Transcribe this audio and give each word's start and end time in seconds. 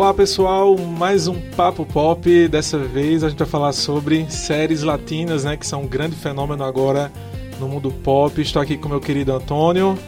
Olá 0.00 0.14
pessoal, 0.14 0.78
mais 0.78 1.28
um 1.28 1.38
Papo 1.50 1.84
Pop. 1.84 2.48
Dessa 2.48 2.78
vez 2.78 3.22
a 3.22 3.28
gente 3.28 3.38
vai 3.38 3.46
falar 3.46 3.74
sobre 3.74 4.24
séries 4.30 4.82
latinas, 4.82 5.44
né, 5.44 5.58
que 5.58 5.66
são 5.66 5.82
um 5.82 5.86
grande 5.86 6.16
fenômeno 6.16 6.64
agora 6.64 7.12
no 7.58 7.68
mundo 7.68 7.90
pop. 7.90 8.40
Estou 8.40 8.62
aqui 8.62 8.78
com 8.78 8.88
meu 8.88 8.98
querido 8.98 9.34
Antônio. 9.34 9.98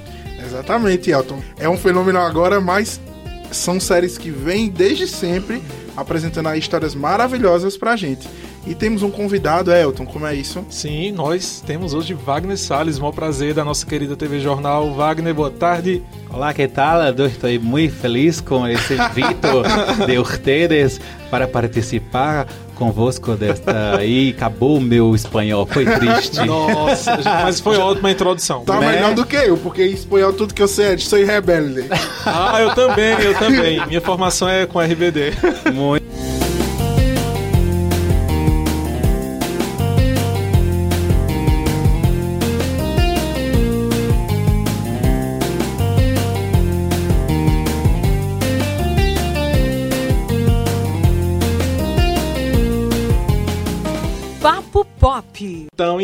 Exatamente, 0.42 1.10
Elton. 1.10 1.42
É 1.58 1.68
um 1.68 1.76
fenômeno 1.76 2.18
agora, 2.20 2.58
mas 2.58 3.02
são 3.50 3.78
séries 3.78 4.16
que 4.16 4.30
vêm 4.30 4.70
desde 4.70 5.06
sempre 5.06 5.62
apresentando 5.94 6.54
histórias 6.54 6.94
maravilhosas 6.94 7.76
pra 7.76 7.94
gente. 7.94 8.26
E 8.64 8.74
temos 8.76 9.02
um 9.02 9.10
convidado, 9.10 9.72
Elton, 9.72 10.06
como 10.06 10.24
é 10.24 10.34
isso? 10.36 10.64
Sim, 10.70 11.10
nós 11.10 11.62
temos 11.66 11.94
hoje 11.94 12.14
Wagner 12.14 12.56
Salles, 12.56 12.96
maior 12.96 13.12
prazer 13.12 13.54
da 13.54 13.64
nossa 13.64 13.84
querida 13.84 14.16
TV 14.16 14.38
Jornal. 14.38 14.94
Wagner, 14.94 15.34
boa 15.34 15.50
tarde. 15.50 16.00
Olá, 16.30 16.54
que 16.54 16.68
tal? 16.68 17.00
Estou 17.08 17.50
muito 17.60 17.94
feliz 17.94 18.40
com 18.40 18.66
esse 18.68 18.94
invito 18.94 19.64
de 20.06 20.16
ustedes 20.16 21.00
para 21.28 21.48
participar 21.48 22.46
convosco 22.76 23.34
desta. 23.34 24.04
E 24.04 24.30
acabou 24.30 24.78
o 24.78 24.80
meu 24.80 25.14
espanhol, 25.14 25.66
foi 25.66 25.84
triste. 25.84 26.38
Nossa, 26.46 27.18
mas 27.24 27.58
foi 27.58 27.76
ótima 27.78 28.10
a 28.10 28.12
introdução. 28.12 28.64
Tá 28.64 28.78
né? 28.78 28.92
melhor 28.92 29.14
do 29.14 29.26
que 29.26 29.36
eu, 29.36 29.56
porque 29.56 29.84
em 29.84 29.92
espanhol 29.92 30.32
tudo 30.32 30.54
que 30.54 30.62
eu 30.62 30.68
sei 30.68 30.86
é 30.86 30.96
de 30.96 31.04
sou 31.04 31.18
rebelde. 31.24 31.84
ah, 32.24 32.60
eu 32.60 32.74
também, 32.74 33.20
eu 33.20 33.34
também. 33.34 33.86
Minha 33.86 34.00
formação 34.00 34.48
é 34.48 34.66
com 34.66 34.80
RBD. 34.80 35.32
Muito. 35.72 36.01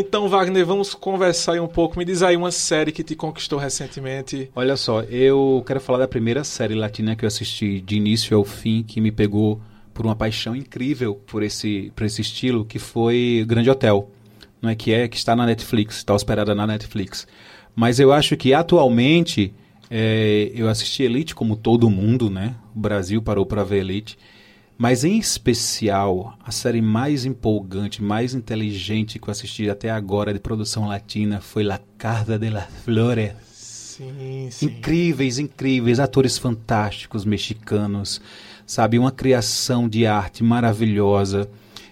Então, 0.01 0.29
Wagner, 0.29 0.65
vamos 0.65 0.95
conversar 0.95 1.55
aí 1.55 1.61
um 1.61 1.67
pouco. 1.67 1.99
Me 1.99 2.05
diz 2.05 2.23
aí 2.23 2.37
uma 2.37 2.53
série 2.53 2.93
que 2.93 3.03
te 3.03 3.17
conquistou 3.17 3.59
recentemente. 3.59 4.49
Olha 4.55 4.77
só, 4.77 5.03
eu 5.03 5.61
quero 5.67 5.81
falar 5.81 5.99
da 5.99 6.07
primeira 6.07 6.45
série 6.45 6.77
latina 6.77 7.17
que 7.17 7.25
eu 7.25 7.27
assisti 7.27 7.81
de 7.81 7.97
início 7.97 8.37
ao 8.37 8.45
fim, 8.45 8.85
que 8.85 9.01
me 9.01 9.11
pegou 9.11 9.61
por 9.93 10.07
uma 10.07 10.15
paixão 10.15 10.55
incrível 10.55 11.17
por 11.17 11.43
esse, 11.43 11.93
por 11.97 12.07
esse 12.07 12.21
estilo, 12.21 12.65
que 12.65 12.79
foi 12.79 13.45
Grande 13.45 13.69
Hotel. 13.69 14.09
Não 14.63 14.71
é 14.71 14.77
que 14.77 14.93
é 14.93 15.09
que 15.09 15.17
está 15.17 15.35
na 15.35 15.45
Netflix, 15.45 15.97
está 15.97 16.15
hospedada 16.15 16.55
na 16.55 16.65
Netflix. 16.65 17.27
Mas 17.75 17.99
eu 17.99 18.13
acho 18.13 18.37
que 18.37 18.55
atualmente 18.55 19.53
é, 19.91 20.53
eu 20.55 20.69
assisti 20.69 21.03
Elite 21.03 21.35
como 21.35 21.57
todo 21.57 21.91
mundo, 21.91 22.31
né? 22.31 22.55
O 22.73 22.79
Brasil 22.79 23.21
parou 23.21 23.45
para 23.45 23.65
ver 23.65 23.79
Elite. 23.81 24.17
Mas 24.79 25.03
em 25.03 25.19
especial, 25.19 26.39
a 26.47 26.53
série 26.53 26.81
mais 26.81 27.25
empolgante, 27.25 28.01
mais 28.01 28.33
inteligente 28.33 29.19
que 29.19 29.27
eu 29.27 29.33
assisti 29.33 29.69
até 29.69 29.91
agora 29.91 30.33
de 30.33 30.39
produção 30.39 30.87
latina 30.87 31.41
foi 31.41 31.65
La 31.65 31.81
Carta 31.99 32.39
de 32.39 32.49
las 32.49 32.69
Flores. 32.85 33.33
Sim, 33.53 34.49
sim. 34.53 34.67
Incríveis, 34.67 35.41
incríveis, 35.41 35.99
atores 35.99 36.39
fantásticos 36.39 37.25
mexicanos, 37.25 38.21
sabe, 38.65 39.01
uma 39.01 39.11
criação 39.11 39.89
de 39.89 40.07
arte 40.07 40.45
maravilhosa. 40.45 41.51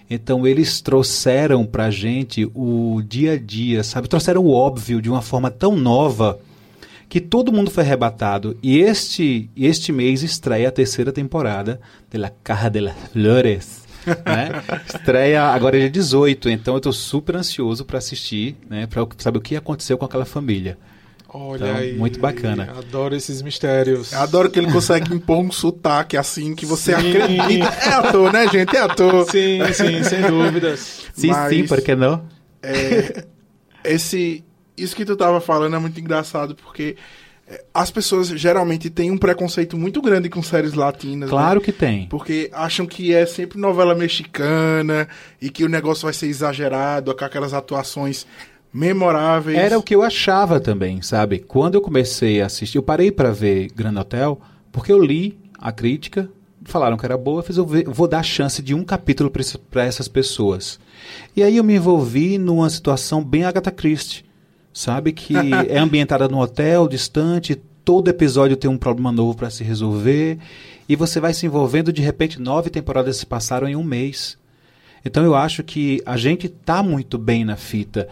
Então 0.09 0.47
eles 0.47 0.79
trouxeram 0.79 1.65
pra 1.65 1.91
gente 1.91 2.49
o 2.55 3.01
dia 3.05 3.33
a 3.33 3.37
dia, 3.37 3.83
sabe? 3.83 4.07
Trouxeram 4.07 4.45
o 4.45 4.53
óbvio 4.53 5.01
de 5.01 5.09
uma 5.09 5.21
forma 5.21 5.51
tão 5.51 5.75
nova 5.75 6.39
que 7.09 7.21
todo 7.21 7.51
mundo 7.51 7.71
foi 7.71 7.83
arrebatado. 7.83 8.57
E 8.61 8.79
este, 8.79 9.49
este 9.55 9.91
mês 9.91 10.23
estreia 10.23 10.69
a 10.69 10.71
terceira 10.71 11.11
temporada 11.11 11.79
de 12.09 12.17
La 12.17 12.31
Caja 12.43 12.69
de 12.69 12.81
las 12.81 12.95
Flores. 13.11 13.87
né? 14.25 14.63
Estreia 14.85 15.43
agora 15.43 15.77
é 15.77 15.81
dia 15.81 15.89
18, 15.89 16.49
então 16.49 16.75
eu 16.75 16.77
estou 16.77 16.93
super 16.93 17.35
ansioso 17.35 17.83
para 17.83 17.97
assistir, 17.97 18.55
né? 18.69 18.87
para 18.87 19.05
saber 19.17 19.37
o 19.37 19.41
que 19.41 19.55
aconteceu 19.55 19.97
com 19.97 20.05
aquela 20.05 20.25
família. 20.25 20.77
Olha 21.29 21.65
então, 21.65 21.75
aí, 21.75 21.93
muito 21.93 22.19
bacana. 22.19 22.73
Adoro 22.77 23.13
esses 23.13 23.41
mistérios. 23.41 24.13
Eu 24.13 24.19
adoro 24.19 24.49
que 24.49 24.57
ele 24.57 24.71
consegue 24.71 25.13
impor 25.13 25.39
um 25.39 25.51
sotaque 25.51 26.15
assim 26.15 26.55
que 26.55 26.65
você 26.65 26.95
sim. 26.95 27.09
acredita. 27.09 27.65
É 27.65 27.89
ator, 27.89 28.31
né, 28.31 28.47
gente? 28.47 28.75
É 28.75 28.79
ator. 28.79 29.29
Sim, 29.29 29.59
sim, 29.73 30.03
sem 30.03 30.21
dúvidas. 30.21 31.05
Sim, 31.13 31.27
Mas, 31.27 31.49
sim, 31.49 31.67
por 31.67 31.81
que 31.81 31.95
não? 31.95 32.23
É, 32.63 33.25
esse, 33.83 34.43
isso 34.77 34.95
que 34.95 35.05
tu 35.05 35.15
tava 35.15 35.41
falando 35.41 35.75
é 35.75 35.79
muito 35.79 35.99
engraçado, 35.99 36.55
porque 36.55 36.95
é, 37.47 37.63
as 37.73 37.89
pessoas 37.89 38.27
geralmente 38.27 38.89
têm 38.89 39.09
um 39.09 39.17
preconceito 39.17 39.77
muito 39.77 40.01
grande 40.01 40.29
com 40.29 40.43
séries 40.43 40.73
latinas. 40.73 41.29
Claro 41.29 41.59
né? 41.59 41.65
que 41.65 41.71
tem. 41.71 42.07
Porque 42.07 42.49
acham 42.53 42.85
que 42.85 43.13
é 43.13 43.25
sempre 43.25 43.59
novela 43.59 43.95
mexicana 43.95 45.07
e 45.41 45.49
que 45.49 45.63
o 45.63 45.69
negócio 45.69 46.03
vai 46.03 46.13
ser 46.13 46.27
exagerado, 46.27 47.15
com 47.15 47.25
aquelas 47.25 47.53
atuações 47.53 48.27
memoráveis. 48.73 49.57
Era 49.57 49.79
o 49.79 49.83
que 49.83 49.95
eu 49.95 50.03
achava 50.03 50.59
também, 50.59 51.01
sabe? 51.01 51.39
Quando 51.39 51.75
eu 51.75 51.81
comecei 51.81 52.41
a 52.41 52.45
assistir, 52.45 52.77
eu 52.77 52.83
parei 52.83 53.11
para 53.11 53.31
ver 53.31 53.71
Grand 53.73 53.97
Hotel 53.97 54.39
porque 54.71 54.91
eu 54.91 55.01
li 55.01 55.39
a 55.57 55.71
crítica, 55.71 56.29
falaram 56.65 56.97
que 56.97 57.05
era 57.05 57.17
boa, 57.17 57.41
fiz, 57.41 57.57
eu 57.57 57.65
vou 57.65 58.07
dar 58.07 58.21
chance 58.21 58.61
de 58.61 58.75
um 58.75 58.83
capítulo 58.83 59.31
para 59.71 59.85
essas 59.85 60.07
pessoas. 60.07 60.79
E 61.35 61.41
aí 61.41 61.57
eu 61.57 61.63
me 61.63 61.75
envolvi 61.75 62.37
numa 62.37 62.69
situação 62.69 63.23
bem 63.23 63.45
Agatha 63.45 63.71
Christie 63.71 64.26
sabe? 64.77 65.11
Que 65.11 65.33
é 65.67 65.79
ambientada 65.79 66.27
num 66.27 66.37
hotel 66.37 66.87
distante, 66.87 67.55
todo 67.83 68.09
episódio 68.09 68.55
tem 68.55 68.69
um 68.69 68.77
problema 68.77 69.11
novo 69.11 69.35
para 69.35 69.49
se 69.49 69.63
resolver, 69.63 70.37
e 70.87 70.95
você 70.95 71.19
vai 71.19 71.33
se 71.33 71.47
envolvendo, 71.47 71.91
de 71.91 72.01
repente, 72.01 72.39
nove 72.39 72.69
temporadas 72.69 73.17
se 73.17 73.25
passaram 73.25 73.67
em 73.67 73.75
um 73.75 73.83
mês. 73.83 74.37
Então 75.03 75.23
eu 75.23 75.35
acho 75.35 75.63
que 75.63 76.01
a 76.05 76.15
gente 76.15 76.47
tá 76.47 76.83
muito 76.83 77.17
bem 77.17 77.43
na 77.43 77.55
fita. 77.55 78.07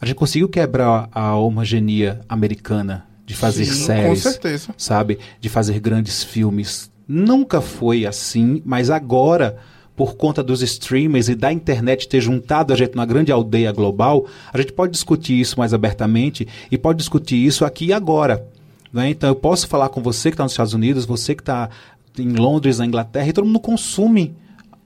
A 0.00 0.06
gente 0.06 0.16
conseguiu 0.16 0.48
quebrar 0.48 1.08
a 1.10 1.34
homogeneia 1.34 2.20
americana 2.28 3.06
de 3.26 3.34
fazer 3.34 3.64
Sim, 3.64 3.84
séries, 3.86 4.22
com 4.22 4.30
certeza. 4.30 4.74
sabe? 4.76 5.18
De 5.40 5.48
fazer 5.48 5.80
grandes 5.80 6.22
filmes. 6.22 6.90
Nunca 7.08 7.60
foi 7.60 8.06
assim, 8.06 8.62
mas 8.64 8.88
agora 8.88 9.58
por 9.96 10.16
conta 10.16 10.42
dos 10.42 10.60
streamers 10.62 11.28
e 11.28 11.34
da 11.34 11.52
internet 11.52 12.08
ter 12.08 12.20
juntado 12.20 12.72
a 12.72 12.76
gente 12.76 12.94
numa 12.94 13.06
grande 13.06 13.30
aldeia 13.30 13.70
global, 13.70 14.26
a 14.52 14.60
gente 14.60 14.72
pode 14.72 14.92
discutir 14.92 15.38
isso 15.38 15.58
mais 15.58 15.72
abertamente 15.72 16.46
e 16.70 16.76
pode 16.76 16.98
discutir 16.98 17.36
isso 17.36 17.64
aqui 17.64 17.86
e 17.86 17.92
agora. 17.92 18.46
Né? 18.92 19.10
Então 19.10 19.28
eu 19.28 19.34
posso 19.34 19.66
falar 19.68 19.88
com 19.88 20.02
você 20.02 20.30
que 20.30 20.34
está 20.34 20.42
nos 20.42 20.52
Estados 20.52 20.74
Unidos, 20.74 21.04
você 21.04 21.34
que 21.34 21.42
está 21.42 21.70
em 22.18 22.32
Londres, 22.32 22.78
na 22.78 22.86
Inglaterra, 22.86 23.28
e 23.28 23.32
todo 23.32 23.44
mundo 23.44 23.60
consome. 23.60 24.34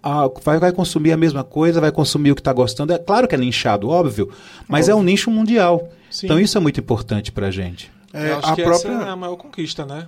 A, 0.02 0.30
vai, 0.44 0.60
vai 0.60 0.72
consumir 0.72 1.10
a 1.10 1.16
mesma 1.16 1.42
coisa, 1.42 1.80
vai 1.80 1.90
consumir 1.90 2.30
o 2.30 2.34
que 2.34 2.40
está 2.40 2.52
gostando. 2.52 2.92
É 2.92 2.98
claro 2.98 3.26
que 3.26 3.34
é 3.34 3.38
nichado, 3.38 3.88
óbvio, 3.88 4.30
mas 4.68 4.88
óbvio. 4.88 4.92
é 4.92 4.94
um 4.96 5.02
nicho 5.02 5.30
mundial. 5.30 5.90
Sim. 6.10 6.26
Então 6.26 6.38
isso 6.38 6.56
é 6.56 6.60
muito 6.60 6.78
importante 6.80 7.32
para 7.32 7.48
a 7.48 7.50
gente. 7.50 7.90
É, 8.12 8.32
a 8.42 8.56
própria 8.56 8.92
é 8.92 9.08
a 9.08 9.16
maior 9.16 9.36
conquista, 9.36 9.84
né? 9.84 10.06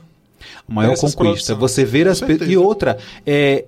A 0.69 0.73
maior 0.73 0.93
Essas 0.93 1.15
conquista. 1.15 1.55
Você 1.55 1.85
ver 1.85 2.09
as 2.09 2.21
pessoas. 2.21 2.49
E 2.49 2.57
outra, 2.57 2.97
é, 3.27 3.67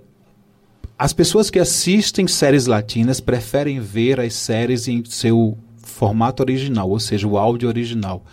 as 1.03 1.13
pessoas 1.13 1.51
que 1.51 1.59
assistem 1.59 2.29
séries 2.29 2.67
latinas 2.67 3.19
preferem 3.19 3.81
ver 3.81 4.21
as 4.21 4.35
séries 4.35 4.87
em 4.87 5.03
seu 5.05 5.59
formato 5.83 6.45
original, 6.45 6.89
ou 6.89 7.01
seja, 7.01 7.27
o 7.27 7.37
áudio 7.37 7.69
original. 7.69 8.25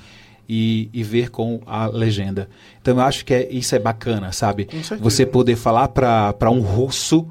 E, 0.47 0.87
e, 0.91 1.03
ver 1.03 1.29
com 1.29 1.61
a 1.65 1.85
legenda. 1.85 2.49
Então 2.81 2.95
eu 2.95 3.01
acho 3.01 3.23
que 3.23 3.33
é, 3.35 3.51
isso 3.51 3.75
é 3.75 3.79
bacana, 3.79 4.31
sabe? 4.31 4.67
Você 4.99 5.23
poder 5.23 5.55
falar 5.55 5.89
para 5.89 6.49
um 6.49 6.59
russo, 6.59 7.27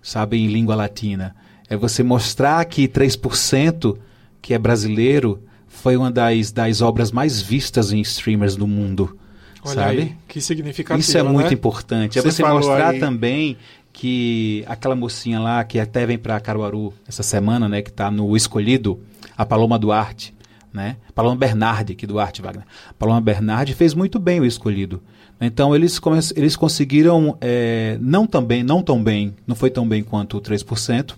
sabe, 0.00 0.38
em 0.38 0.46
língua 0.46 0.76
latina. 0.76 1.34
É 1.68 1.76
você 1.76 2.04
mostrar 2.04 2.64
que 2.64 2.86
3% 2.86 3.96
que 4.40 4.54
é 4.54 4.58
brasileiro 4.58 5.42
foi 5.66 5.96
uma 5.96 6.12
das, 6.12 6.52
das 6.52 6.80
obras 6.80 7.10
mais 7.10 7.40
vistas 7.40 7.92
em 7.92 8.00
streamers 8.00 8.54
do 8.54 8.68
mundo. 8.68 9.18
Olha 9.64 9.74
sabe? 9.74 10.00
Aí, 10.00 10.16
que 10.28 10.40
significativo, 10.40 11.00
Isso 11.00 11.18
é 11.18 11.22
né? 11.22 11.28
muito 11.28 11.52
importante. 11.52 12.20
Você 12.20 12.28
é 12.28 12.30
você 12.30 12.42
mostrar 12.44 12.90
aí... 12.90 13.00
também 13.00 13.56
que 13.94 14.64
aquela 14.66 14.96
mocinha 14.96 15.38
lá, 15.38 15.62
que 15.62 15.78
até 15.78 16.04
vem 16.04 16.18
para 16.18 16.38
Caruaru 16.40 16.92
essa 17.08 17.22
semana, 17.22 17.68
né, 17.68 17.80
que 17.80 17.90
está 17.90 18.10
no 18.10 18.36
Escolhido, 18.36 19.00
a 19.38 19.46
Paloma 19.46 19.78
Duarte, 19.78 20.34
né? 20.72 20.96
Paloma 21.14 21.36
Bernardi, 21.36 21.94
que 21.94 22.04
Duarte 22.04 22.42
Wagner. 22.42 22.66
Paloma 22.98 23.20
Bernardi 23.20 23.72
fez 23.72 23.94
muito 23.94 24.18
bem 24.18 24.40
o 24.40 24.44
Escolhido. 24.44 25.00
Então 25.40 25.74
eles, 25.76 26.00
eles 26.34 26.56
conseguiram, 26.56 27.38
é, 27.40 27.96
não 28.00 28.26
também, 28.26 28.64
não 28.64 28.82
tão 28.82 29.02
bem, 29.02 29.36
não 29.46 29.54
foi 29.54 29.70
tão 29.70 29.86
bem 29.86 30.02
quanto 30.02 30.38
o 30.38 30.40
3%, 30.40 31.14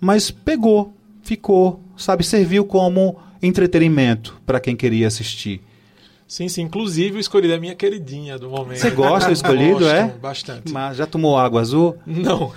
mas 0.00 0.30
pegou, 0.30 0.94
ficou, 1.22 1.82
sabe, 1.96 2.22
serviu 2.22 2.64
como 2.64 3.18
entretenimento 3.42 4.40
para 4.46 4.60
quem 4.60 4.76
queria 4.76 5.08
assistir. 5.08 5.60
Sim, 6.28 6.48
sim. 6.48 6.62
Inclusive, 6.62 7.18
o 7.18 7.20
escolhido 7.20 7.54
é 7.54 7.58
minha 7.58 7.74
queridinha 7.74 8.36
do 8.36 8.50
momento. 8.50 8.80
Você 8.80 8.90
gosta 8.90 9.28
do 9.28 9.32
escolhido, 9.32 9.78
Gosto, 9.78 9.88
é? 9.88 10.08
Bastante. 10.20 10.72
Mas 10.72 10.96
já 10.96 11.06
tomou 11.06 11.38
água 11.38 11.60
azul? 11.60 11.96
Não. 12.04 12.52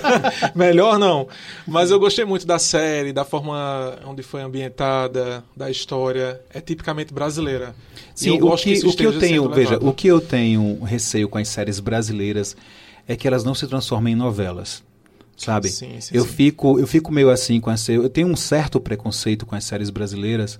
Melhor 0.56 0.98
não. 0.98 1.28
Mas 1.66 1.90
eu 1.90 2.00
gostei 2.00 2.24
muito 2.24 2.46
da 2.46 2.58
série, 2.58 3.12
da 3.12 3.24
forma 3.24 3.98
onde 4.06 4.22
foi 4.22 4.40
ambientada, 4.40 5.44
da 5.54 5.70
história. 5.70 6.40
É 6.52 6.62
tipicamente 6.62 7.12
brasileira. 7.12 7.74
Sim, 8.14 8.40
o 8.40 8.56
que, 8.56 8.80
que 8.80 8.86
o 8.86 8.92
que 8.94 9.04
eu 9.04 9.18
tenho, 9.18 9.48
veja, 9.50 9.78
o 9.82 9.92
que 9.92 10.08
eu 10.08 10.20
tenho 10.20 10.82
receio 10.82 11.28
com 11.28 11.36
as 11.36 11.48
séries 11.48 11.78
brasileiras 11.78 12.56
é 13.06 13.16
que 13.16 13.28
elas 13.28 13.44
não 13.44 13.54
se 13.54 13.66
transformem 13.66 14.14
em 14.14 14.16
novelas. 14.16 14.82
Sabe? 15.36 15.68
Sim, 15.68 16.00
sim, 16.00 16.10
eu, 16.12 16.24
sim. 16.24 16.30
Fico, 16.30 16.78
eu 16.78 16.86
fico 16.86 17.12
meio 17.12 17.30
assim 17.30 17.60
com 17.60 17.70
essa. 17.70 17.92
Eu 17.92 18.08
tenho 18.08 18.28
um 18.28 18.36
certo 18.36 18.80
preconceito 18.80 19.44
com 19.44 19.54
as 19.54 19.64
séries 19.64 19.90
brasileiras 19.90 20.58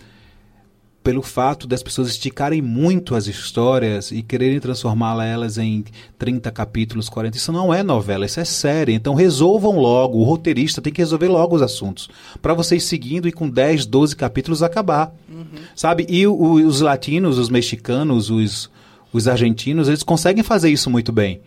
pelo 1.11 1.23
fato 1.23 1.67
das 1.67 1.83
pessoas 1.83 2.09
esticarem 2.09 2.63
muito 2.63 3.17
as 3.17 3.27
histórias 3.27 4.13
e 4.13 4.23
quererem 4.23 4.61
transformá-las 4.61 5.59
em 5.59 5.83
30 6.17 6.53
capítulos, 6.53 7.09
40. 7.09 7.37
Isso 7.37 7.51
não 7.51 7.75
é 7.75 7.83
novela, 7.83 8.25
isso 8.27 8.39
é 8.39 8.45
série. 8.45 8.93
Então 8.95 9.13
resolvam 9.15 9.77
logo, 9.81 10.19
o 10.19 10.23
roteirista 10.23 10.81
tem 10.81 10.93
que 10.93 11.03
resolver 11.03 11.27
logo 11.27 11.57
os 11.57 11.63
assuntos. 11.63 12.09
Para 12.41 12.55
vocês 12.55 12.85
seguindo 12.85 13.27
e 13.27 13.33
com 13.33 13.51
10, 13.51 13.87
12 13.87 14.15
capítulos 14.15 14.63
acabar. 14.63 15.13
Sabe? 15.75 16.07
E 16.09 16.25
o- 16.29 16.53
os 16.65 16.81
latinos, 16.81 17.39
os 17.39 17.49
mexicanos, 17.49 18.31
os, 18.31 18.71
os 19.13 19.27
argentinos, 19.27 19.89
eles 19.89 20.05
conseguem 20.05 20.45
fazer 20.45 20.71
isso 20.71 20.89
muito 20.89 21.11
bem. 21.11 21.41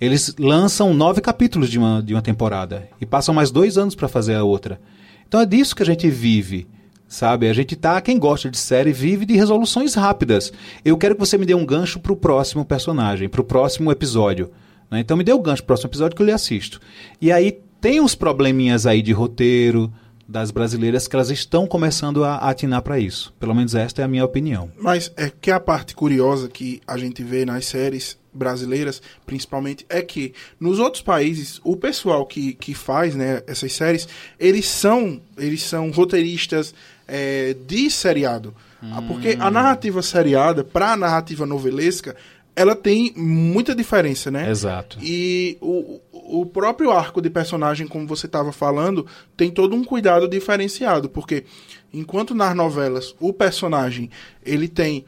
Eles 0.00 0.32
lançam 0.38 0.94
nove 0.94 1.20
capítulos 1.20 1.68
de 1.68 1.76
uma, 1.76 2.00
de 2.00 2.14
uma 2.14 2.22
temporada 2.22 2.88
e 3.00 3.04
passam 3.04 3.34
mais 3.34 3.50
dois 3.50 3.76
anos 3.76 3.96
para 3.96 4.06
fazer 4.06 4.36
a 4.36 4.44
outra. 4.44 4.80
Então 5.26 5.40
é 5.40 5.44
disso 5.44 5.74
que 5.74 5.82
a 5.82 5.86
gente 5.86 6.08
vive, 6.08 6.68
sabe? 7.08 7.48
A 7.48 7.52
gente 7.52 7.74
tá, 7.74 8.00
quem 8.00 8.18
gosta 8.18 8.50
de 8.50 8.58
série, 8.58 8.92
vive 8.92 9.24
de 9.24 9.34
resoluções 9.34 9.94
rápidas. 9.94 10.52
Eu 10.84 10.96
quero 10.98 11.14
que 11.14 11.20
você 11.20 11.38
me 11.38 11.46
dê 11.46 11.54
um 11.54 11.64
gancho 11.64 11.98
pro 11.98 12.14
próximo 12.14 12.64
personagem, 12.64 13.28
pro 13.28 13.42
próximo 13.42 13.90
episódio. 13.90 14.50
né? 14.90 15.00
Então 15.00 15.16
me 15.16 15.24
dê 15.24 15.32
o 15.32 15.40
gancho 15.40 15.62
pro 15.62 15.68
próximo 15.68 15.88
episódio 15.88 16.14
que 16.14 16.22
eu 16.22 16.26
lhe 16.26 16.32
assisto. 16.32 16.80
E 17.20 17.32
aí 17.32 17.58
tem 17.80 18.00
uns 18.00 18.14
probleminhas 18.14 18.86
aí 18.86 19.00
de 19.00 19.12
roteiro 19.12 19.92
das 20.28 20.50
brasileiras 20.50 21.08
que 21.08 21.16
elas 21.16 21.30
estão 21.30 21.66
começando 21.66 22.22
a 22.22 22.36
atinar 22.36 22.82
para 22.82 22.98
isso. 22.98 23.32
Pelo 23.40 23.54
menos 23.54 23.74
esta 23.74 24.02
é 24.02 24.04
a 24.04 24.08
minha 24.08 24.24
opinião. 24.24 24.70
Mas 24.78 25.10
é 25.16 25.30
que 25.30 25.50
a 25.50 25.58
parte 25.58 25.94
curiosa 25.94 26.48
que 26.48 26.82
a 26.86 26.98
gente 26.98 27.22
vê 27.22 27.46
nas 27.46 27.64
séries 27.64 28.18
brasileiras, 28.30 29.00
principalmente, 29.24 29.86
é 29.88 30.02
que 30.02 30.34
nos 30.60 30.78
outros 30.78 31.02
países, 31.02 31.60
o 31.64 31.76
pessoal 31.76 32.26
que, 32.26 32.52
que 32.52 32.74
faz 32.74 33.14
né, 33.14 33.42
essas 33.46 33.72
séries, 33.72 34.06
eles 34.38 34.66
são, 34.66 35.20
eles 35.38 35.62
são 35.62 35.90
roteiristas 35.90 36.74
é, 37.08 37.56
de 37.66 37.90
seriado. 37.90 38.54
Ah, 38.82 39.02
Porque 39.08 39.36
a 39.40 39.50
narrativa 39.50 40.00
seriada, 40.02 40.62
para 40.62 40.92
a 40.92 40.96
narrativa 40.96 41.44
novelesca, 41.46 42.14
ela 42.54 42.76
tem 42.76 43.12
muita 43.16 43.74
diferença, 43.74 44.30
né? 44.30 44.48
Exato. 44.50 44.98
E 45.02 45.56
o, 45.60 46.00
o 46.12 46.46
próprio 46.46 46.90
arco 46.92 47.20
de 47.22 47.30
personagem, 47.30 47.86
como 47.88 48.06
você 48.06 48.26
estava 48.26 48.52
falando, 48.52 49.06
tem 49.36 49.50
todo 49.50 49.74
um 49.74 49.82
cuidado 49.82 50.28
diferenciado, 50.28 51.08
porque 51.08 51.44
enquanto 51.92 52.34
nas 52.34 52.54
novelas 52.54 53.14
o 53.18 53.32
personagem 53.32 54.10
ele 54.44 54.68
tem 54.68 55.04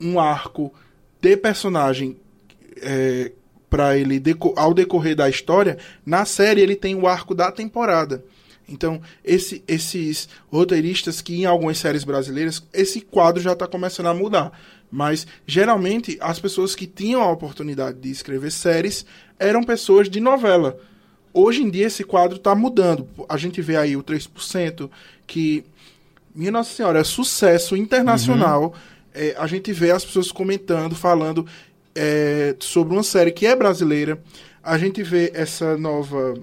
um 0.00 0.18
arco 0.18 0.72
de 1.20 1.36
personagem 1.36 2.16
é, 2.82 3.32
para 3.70 3.96
ele 3.96 4.18
deco- 4.18 4.54
ao 4.56 4.74
decorrer 4.74 5.14
da 5.16 5.28
história, 5.28 5.78
na 6.04 6.24
série 6.24 6.60
ele 6.60 6.76
tem 6.76 6.94
o 6.94 7.06
arco 7.06 7.34
da 7.34 7.50
temporada. 7.52 8.22
Então, 8.68 9.00
esse- 9.24 9.62
esses 9.68 10.28
roteiristas 10.50 11.20
que 11.20 11.34
em 11.34 11.44
algumas 11.44 11.78
séries 11.78 12.04
brasileiras, 12.04 12.62
esse 12.72 13.00
quadro 13.00 13.42
já 13.42 13.52
está 13.52 13.66
começando 13.66 14.06
a 14.06 14.14
mudar. 14.14 14.58
Mas, 14.90 15.26
geralmente, 15.46 16.16
as 16.20 16.38
pessoas 16.38 16.74
que 16.74 16.86
tinham 16.86 17.20
a 17.20 17.30
oportunidade 17.30 17.98
de 17.98 18.10
escrever 18.10 18.50
séries 18.52 19.04
eram 19.38 19.62
pessoas 19.62 20.08
de 20.08 20.20
novela. 20.20 20.78
Hoje 21.32 21.62
em 21.62 21.70
dia, 21.70 21.86
esse 21.86 22.04
quadro 22.04 22.36
está 22.36 22.54
mudando. 22.54 23.08
A 23.28 23.36
gente 23.36 23.60
vê 23.60 23.76
aí 23.76 23.96
o 23.96 24.02
3%, 24.02 24.88
que, 25.26 25.64
minha 26.34 26.52
Nossa 26.52 26.72
Senhora, 26.72 27.00
é 27.00 27.04
sucesso 27.04 27.76
internacional. 27.76 28.72
É, 29.12 29.34
a 29.36 29.46
gente 29.46 29.72
vê 29.72 29.90
as 29.90 30.04
pessoas 30.04 30.30
comentando, 30.30 30.94
falando 30.94 31.46
é, 31.94 32.54
sobre 32.60 32.94
uma 32.94 33.02
série 33.02 33.32
que 33.32 33.46
é 33.46 33.54
brasileira. 33.56 34.22
A 34.62 34.78
gente 34.78 35.02
vê 35.02 35.30
essa 35.34 35.76
nova 35.76 36.34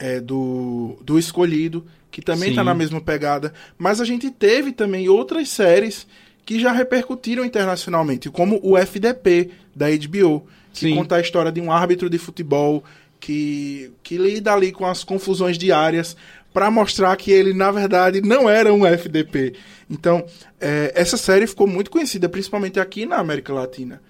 é, 0.00 0.18
do, 0.20 0.96
do 1.02 1.18
Escolhido, 1.18 1.86
que 2.10 2.22
também 2.22 2.50
está 2.50 2.64
na 2.64 2.74
mesma 2.74 3.00
pegada. 3.00 3.52
Mas 3.78 4.00
a 4.00 4.04
gente 4.04 4.30
teve 4.30 4.72
também 4.72 5.08
outras 5.08 5.48
séries 5.50 6.06
que 6.44 6.58
já 6.58 6.72
repercutiram 6.72 7.44
internacionalmente, 7.44 8.30
como 8.30 8.58
o 8.62 8.76
FDP, 8.76 9.50
da 9.76 9.86
HBO, 9.88 10.44
que 10.72 10.80
Sim. 10.80 10.96
conta 10.96 11.16
a 11.16 11.20
história 11.20 11.52
de 11.52 11.60
um 11.60 11.70
árbitro 11.70 12.10
de 12.10 12.18
futebol 12.18 12.82
que, 13.20 13.92
que 14.02 14.16
lida 14.16 14.52
ali 14.52 14.72
com 14.72 14.86
as 14.86 15.04
confusões 15.04 15.56
diárias 15.58 16.16
para 16.52 16.68
mostrar 16.70 17.14
que 17.16 17.30
ele, 17.30 17.52
na 17.54 17.70
verdade, 17.70 18.20
não 18.20 18.48
era 18.50 18.72
um 18.74 18.84
FDP. 18.84 19.54
Então, 19.88 20.24
é, 20.60 20.90
essa 20.96 21.16
série 21.16 21.46
ficou 21.46 21.66
muito 21.66 21.90
conhecida, 21.90 22.28
principalmente 22.28 22.80
aqui 22.80 23.06
na 23.06 23.16
América 23.18 23.52
Latina. 23.52 24.02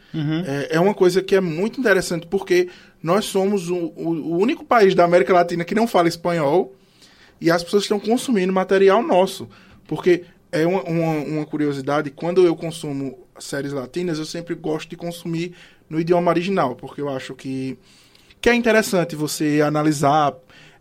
É, 0.46 0.76
é 0.76 0.80
uma 0.80 0.94
coisa 0.94 1.22
que 1.22 1.34
é 1.34 1.40
muito 1.40 1.78
interessante, 1.78 2.26
porque 2.26 2.68
nós 3.02 3.26
somos 3.26 3.68
o, 3.68 3.76
o- 3.96 4.08
o 4.32 4.38
único 4.38 4.64
país 4.64 4.94
da 4.94 5.04
América 5.04 5.32
Latina 5.34 5.64
que 5.64 5.74
não 5.74 5.86
fala 5.86 6.08
espanhol 6.08 6.74
e 7.40 7.50
as 7.50 7.62
pessoas 7.62 7.82
estão 7.84 8.00
consumindo 8.00 8.52
material 8.52 9.02
nosso. 9.02 9.48
Porque 9.86 10.22
é 10.52 10.66
uma, 10.66 10.82
uma, 10.84 11.12
uma 11.24 11.46
curiosidade, 11.46 12.10
quando 12.10 12.44
eu 12.46 12.56
consumo 12.56 13.18
séries 13.38 13.72
latinas, 13.72 14.18
eu 14.18 14.24
sempre 14.24 14.54
gosto 14.54 14.88
de 14.88 14.96
consumir 14.96 15.52
no 15.88 16.00
idioma 16.00 16.30
original, 16.30 16.74
porque 16.74 17.00
eu 17.00 17.08
acho 17.08 17.34
que, 17.34 17.76
que 18.40 18.48
é 18.48 18.54
interessante 18.54 19.14
você 19.14 19.60
analisar 19.60 20.34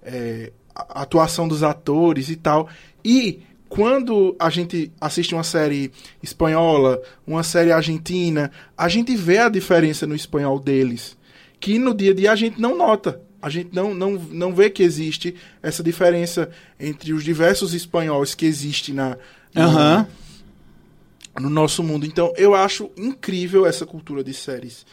é, 0.04 0.52
a 0.74 1.02
atuação 1.02 1.48
dos 1.48 1.64
atores 1.64 2.30
e 2.30 2.36
tal. 2.36 2.70
E 3.04 3.42
quando 3.68 4.36
a 4.40 4.50
gente 4.50 4.92
assiste 5.00 5.34
uma 5.36 5.44
série 5.44 5.92
espanhola, 6.24 7.02
uma 7.26 7.44
série 7.44 7.72
argentina, 7.72 8.52
a 8.78 8.90
gente 8.90 9.16
vê 9.16 9.38
a 9.38 9.50
diferença 9.50 10.08
no 10.08 10.16
espanhol 10.16 10.60
deles, 10.60 11.16
que 11.60 11.78
no 11.78 11.94
dia 11.94 12.12
a 12.12 12.16
dia 12.16 12.32
a 12.32 12.36
gente 12.36 12.60
não 12.60 12.76
nota. 12.78 13.22
A 13.42 13.50
gente 13.50 13.70
não, 13.74 13.94
não, 13.94 14.14
não 14.14 14.54
vê 14.54 14.70
que 14.70 14.84
existe 14.84 15.36
essa 15.64 15.82
diferença 15.82 16.50
entre 16.78 17.14
os 17.14 17.24
diversos 17.24 17.74
espanhóis 17.74 18.36
que 18.36 18.46
existe 18.46 18.92
na, 18.92 19.18
Aham. 19.56 20.06
no 21.40 21.50
nosso 21.50 21.82
mundo. 21.82 22.06
Então, 22.06 22.34
eu 22.36 22.54
acho 22.54 22.92
incrível 22.98 23.66
essa 23.66 23.86
cultura 23.86 24.24
de 24.24 24.34
séries. 24.34 24.86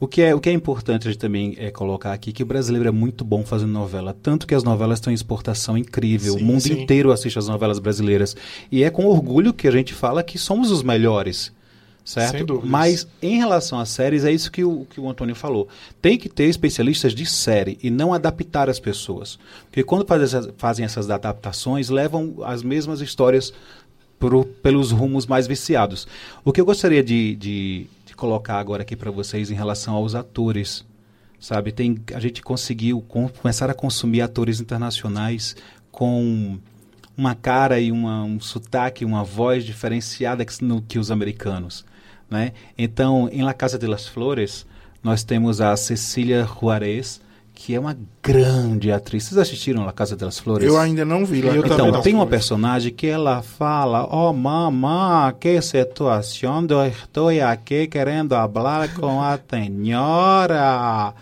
O 0.00 0.08
que, 0.08 0.22
é, 0.22 0.34
o 0.34 0.40
que 0.40 0.48
é 0.48 0.52
importante 0.52 1.06
a 1.06 1.10
gente 1.10 1.20
também 1.20 1.54
é 1.58 1.70
colocar 1.70 2.12
aqui 2.14 2.32
que 2.32 2.42
o 2.42 2.46
brasileiro 2.46 2.88
é 2.88 2.90
muito 2.90 3.22
bom 3.22 3.44
fazendo 3.44 3.70
novela. 3.70 4.16
Tanto 4.22 4.46
que 4.46 4.54
as 4.54 4.64
novelas 4.64 4.98
têm 4.98 5.12
exportação 5.12 5.76
incrível. 5.76 6.32
Sim, 6.32 6.40
o 6.40 6.44
mundo 6.44 6.62
sim. 6.62 6.72
inteiro 6.82 7.12
assiste 7.12 7.38
as 7.38 7.46
novelas 7.46 7.78
brasileiras. 7.78 8.34
E 8.72 8.82
é 8.82 8.88
com 8.88 9.04
orgulho 9.04 9.52
que 9.52 9.68
a 9.68 9.70
gente 9.70 9.92
fala 9.92 10.22
que 10.22 10.38
somos 10.38 10.70
os 10.70 10.82
melhores. 10.82 11.52
Certo? 12.02 12.62
Mas 12.64 13.06
em 13.20 13.36
relação 13.36 13.78
às 13.78 13.90
séries, 13.90 14.24
é 14.24 14.32
isso 14.32 14.50
que 14.50 14.64
o, 14.64 14.86
que 14.88 14.98
o 14.98 15.08
Antônio 15.08 15.34
falou. 15.34 15.68
Tem 16.00 16.16
que 16.16 16.30
ter 16.30 16.44
especialistas 16.44 17.14
de 17.14 17.26
série 17.26 17.78
e 17.82 17.90
não 17.90 18.14
adaptar 18.14 18.70
as 18.70 18.80
pessoas. 18.80 19.38
Porque 19.66 19.84
quando 19.84 20.06
faz 20.06 20.22
essas- 20.22 20.48
fazem 20.56 20.84
essas 20.84 21.10
adaptações, 21.10 21.90
levam 21.90 22.36
as 22.42 22.62
mesmas 22.62 23.02
histórias 23.02 23.52
pro- 24.18 24.46
pelos 24.46 24.90
rumos 24.90 25.26
mais 25.26 25.46
viciados. 25.46 26.08
O 26.42 26.52
que 26.52 26.60
eu 26.60 26.64
gostaria 26.64 27.02
de, 27.04 27.36
de 27.36 27.86
colocar 28.20 28.58
agora 28.58 28.82
aqui 28.82 28.94
para 28.94 29.10
vocês 29.10 29.50
em 29.50 29.54
relação 29.54 29.94
aos 29.94 30.14
atores, 30.14 30.84
sabe? 31.40 31.72
Tem, 31.72 31.98
a 32.14 32.20
gente 32.20 32.42
conseguiu 32.42 33.00
com- 33.00 33.28
começar 33.28 33.70
a 33.70 33.74
consumir 33.74 34.20
atores 34.20 34.60
internacionais 34.60 35.56
com 35.90 36.58
uma 37.16 37.34
cara 37.34 37.80
e 37.80 37.90
uma, 37.90 38.22
um 38.22 38.38
sotaque, 38.38 39.04
uma 39.04 39.24
voz 39.24 39.64
diferenciada 39.64 40.44
que, 40.44 40.62
no, 40.62 40.82
que 40.82 40.98
os 40.98 41.10
americanos, 41.10 41.84
né? 42.30 42.52
Então, 42.76 43.28
em 43.32 43.42
La 43.42 43.54
Casa 43.54 43.78
de 43.78 43.86
las 43.86 44.06
Flores, 44.06 44.66
nós 45.02 45.24
temos 45.24 45.60
a 45.60 45.74
Cecília 45.76 46.46
Juarez, 46.46 47.20
que 47.62 47.74
é 47.74 47.78
uma 47.78 47.94
grande 48.22 48.90
atriz. 48.90 49.24
Vocês 49.24 49.36
assistiram 49.36 49.84
La 49.84 49.92
Casa 49.92 50.16
de 50.16 50.24
las 50.24 50.38
Flores? 50.38 50.66
Eu 50.66 50.78
ainda 50.78 51.04
não 51.04 51.26
vi. 51.26 51.40
Eu 51.44 51.62
também 51.62 51.88
Então, 51.88 52.00
tem 52.00 52.14
uma 52.14 52.26
personagem 52.26 52.90
que 52.90 53.06
ela 53.06 53.42
fala, 53.42 54.08
oh 54.10 54.32
mamá, 54.32 55.30
que 55.38 55.60
situação, 55.60 56.66
eu 56.66 56.86
estou 56.86 57.28
aqui 57.28 57.86
querendo 57.86 58.30
falar 58.30 58.94
com 58.94 59.20
a 59.20 59.38
senhora. 59.50 61.12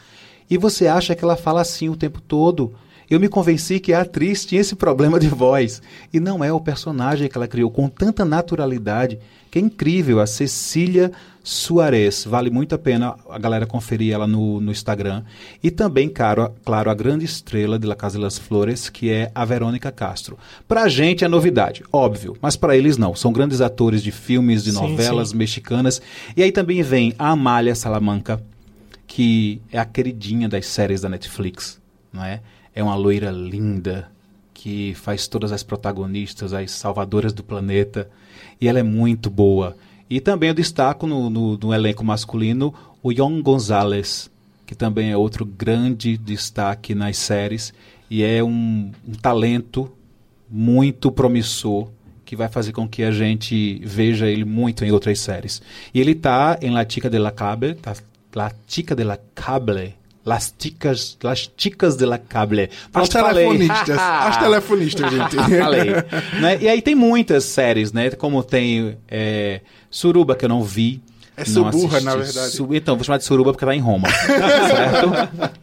E 0.48 0.56
você 0.56 0.86
acha 0.86 1.16
que 1.16 1.24
ela 1.24 1.34
fala 1.34 1.60
assim 1.60 1.88
o 1.88 1.96
tempo 1.96 2.20
todo. 2.20 2.72
Eu 3.10 3.18
me 3.18 3.28
convenci 3.28 3.80
que 3.80 3.92
a 3.92 4.02
atriz 4.02 4.46
tinha 4.46 4.60
esse 4.60 4.76
problema 4.76 5.18
de 5.18 5.26
voz. 5.26 5.82
E 6.12 6.20
não 6.20 6.44
é 6.44 6.52
o 6.52 6.60
personagem 6.60 7.28
que 7.28 7.36
ela 7.36 7.48
criou 7.48 7.68
com 7.68 7.88
tanta 7.88 8.24
naturalidade, 8.24 9.18
que 9.50 9.58
é 9.58 9.62
incrível. 9.62 10.20
A 10.20 10.26
Cecília 10.26 11.12
Soares. 11.48 12.26
Vale 12.26 12.50
muito 12.50 12.74
a 12.74 12.78
pena 12.78 13.16
a 13.30 13.38
galera 13.38 13.64
conferir 13.66 14.12
ela 14.12 14.26
no, 14.26 14.60
no 14.60 14.70
Instagram. 14.70 15.22
E 15.62 15.70
também, 15.70 16.06
claro, 16.08 16.52
claro, 16.62 16.90
a 16.90 16.94
grande 16.94 17.24
estrela 17.24 17.78
de 17.78 17.86
La 17.86 17.96
Casa 17.96 18.18
de 18.18 18.24
las 18.24 18.36
Flores, 18.36 18.90
que 18.90 19.10
é 19.10 19.32
a 19.34 19.46
Verônica 19.46 19.90
Castro. 19.90 20.38
Pra 20.66 20.88
gente 20.88 21.24
é 21.24 21.28
novidade, 21.28 21.82
óbvio, 21.90 22.36
mas 22.42 22.54
para 22.54 22.76
eles 22.76 22.98
não. 22.98 23.14
São 23.14 23.32
grandes 23.32 23.62
atores 23.62 24.02
de 24.02 24.12
filmes, 24.12 24.62
de 24.62 24.72
Sim, 24.72 24.76
novelas 24.76 25.30
sim. 25.30 25.38
mexicanas. 25.38 26.02
E 26.36 26.42
aí 26.42 26.52
também 26.52 26.82
vem 26.82 27.14
a 27.18 27.30
Amália 27.30 27.74
Salamanca, 27.74 28.42
que 29.06 29.62
é 29.72 29.78
a 29.78 29.86
queridinha 29.86 30.50
das 30.50 30.66
séries 30.66 31.00
da 31.00 31.08
Netflix, 31.08 31.80
não 32.12 32.22
é? 32.22 32.42
É 32.74 32.82
uma 32.82 32.94
loira 32.94 33.30
linda 33.30 34.10
que 34.58 34.92
faz 34.94 35.28
todas 35.28 35.52
as 35.52 35.62
protagonistas, 35.62 36.52
as 36.52 36.72
salvadoras 36.72 37.32
do 37.32 37.44
planeta, 37.44 38.10
e 38.60 38.66
ela 38.66 38.80
é 38.80 38.82
muito 38.82 39.30
boa. 39.30 39.76
E 40.10 40.20
também 40.20 40.48
eu 40.48 40.54
destaco 40.54 41.06
no, 41.06 41.30
no, 41.30 41.56
no 41.56 41.72
elenco 41.72 42.04
masculino 42.04 42.74
o 43.00 43.12
Yon 43.12 43.40
Gonzalez, 43.40 44.28
que 44.66 44.74
também 44.74 45.12
é 45.12 45.16
outro 45.16 45.46
grande 45.46 46.18
destaque 46.18 46.92
nas 46.92 47.16
séries 47.18 47.72
e 48.10 48.24
é 48.24 48.42
um, 48.42 48.90
um 49.06 49.12
talento 49.22 49.92
muito 50.50 51.12
promissor 51.12 51.88
que 52.24 52.34
vai 52.34 52.48
fazer 52.48 52.72
com 52.72 52.88
que 52.88 53.04
a 53.04 53.12
gente 53.12 53.80
veja 53.84 54.26
ele 54.26 54.44
muito 54.44 54.84
em 54.84 54.90
outras 54.90 55.20
séries. 55.20 55.62
E 55.94 56.00
ele 56.00 56.12
está 56.12 56.58
em 56.60 56.70
La 56.70 56.84
Chica 56.86 57.08
de 57.08 57.18
la 57.18 57.30
Cable, 57.30 57.76
tá, 57.76 57.94
La 58.34 58.52
Chica 58.66 58.96
de 58.96 59.04
la 59.04 59.18
Cable, 59.36 59.94
Las 60.28 60.54
Chicas, 60.58 61.16
Las 61.22 61.50
Chicas 61.56 61.96
de 61.96 62.04
la 62.06 62.18
Cable. 62.18 62.68
As 62.92 63.08
telefonistas, 63.08 63.98
as 63.98 64.36
telefonistas, 64.44 65.10
gente. 65.10 65.36
falei. 65.58 65.90
Né? 66.40 66.58
E 66.60 66.68
aí 66.68 66.82
tem 66.82 66.94
muitas 66.94 67.44
séries, 67.44 67.92
né? 67.92 68.10
Como 68.10 68.42
tem 68.42 68.96
é, 69.08 69.60
Suruba, 69.90 70.36
que 70.36 70.44
eu 70.44 70.48
não 70.48 70.62
vi. 70.62 71.00
É 71.36 71.44
não 71.50 71.70
Suburra, 71.70 71.98
assisti. 71.98 72.04
na 72.04 72.16
verdade. 72.16 72.50
Su- 72.52 72.68
Então, 72.74 72.96
vou 72.96 73.04
chamar 73.04 73.18
de 73.18 73.24
Suruba 73.24 73.52
porque 73.52 73.64
tá 73.64 73.74
em 73.74 73.80
Roma, 73.80 74.08
certo? 74.10 75.10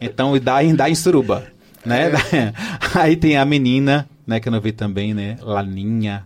Então, 0.00 0.38
dá 0.38 0.64
em, 0.64 0.74
dá 0.74 0.88
em 0.90 0.94
Suruba, 0.94 1.44
né? 1.84 2.12
É. 2.32 2.52
Aí 2.98 3.14
tem 3.14 3.36
a 3.36 3.44
menina, 3.44 4.08
né? 4.26 4.40
Que 4.40 4.48
eu 4.48 4.52
não 4.52 4.60
vi 4.60 4.72
também, 4.72 5.12
né? 5.14 5.36
Laninha. 5.42 6.24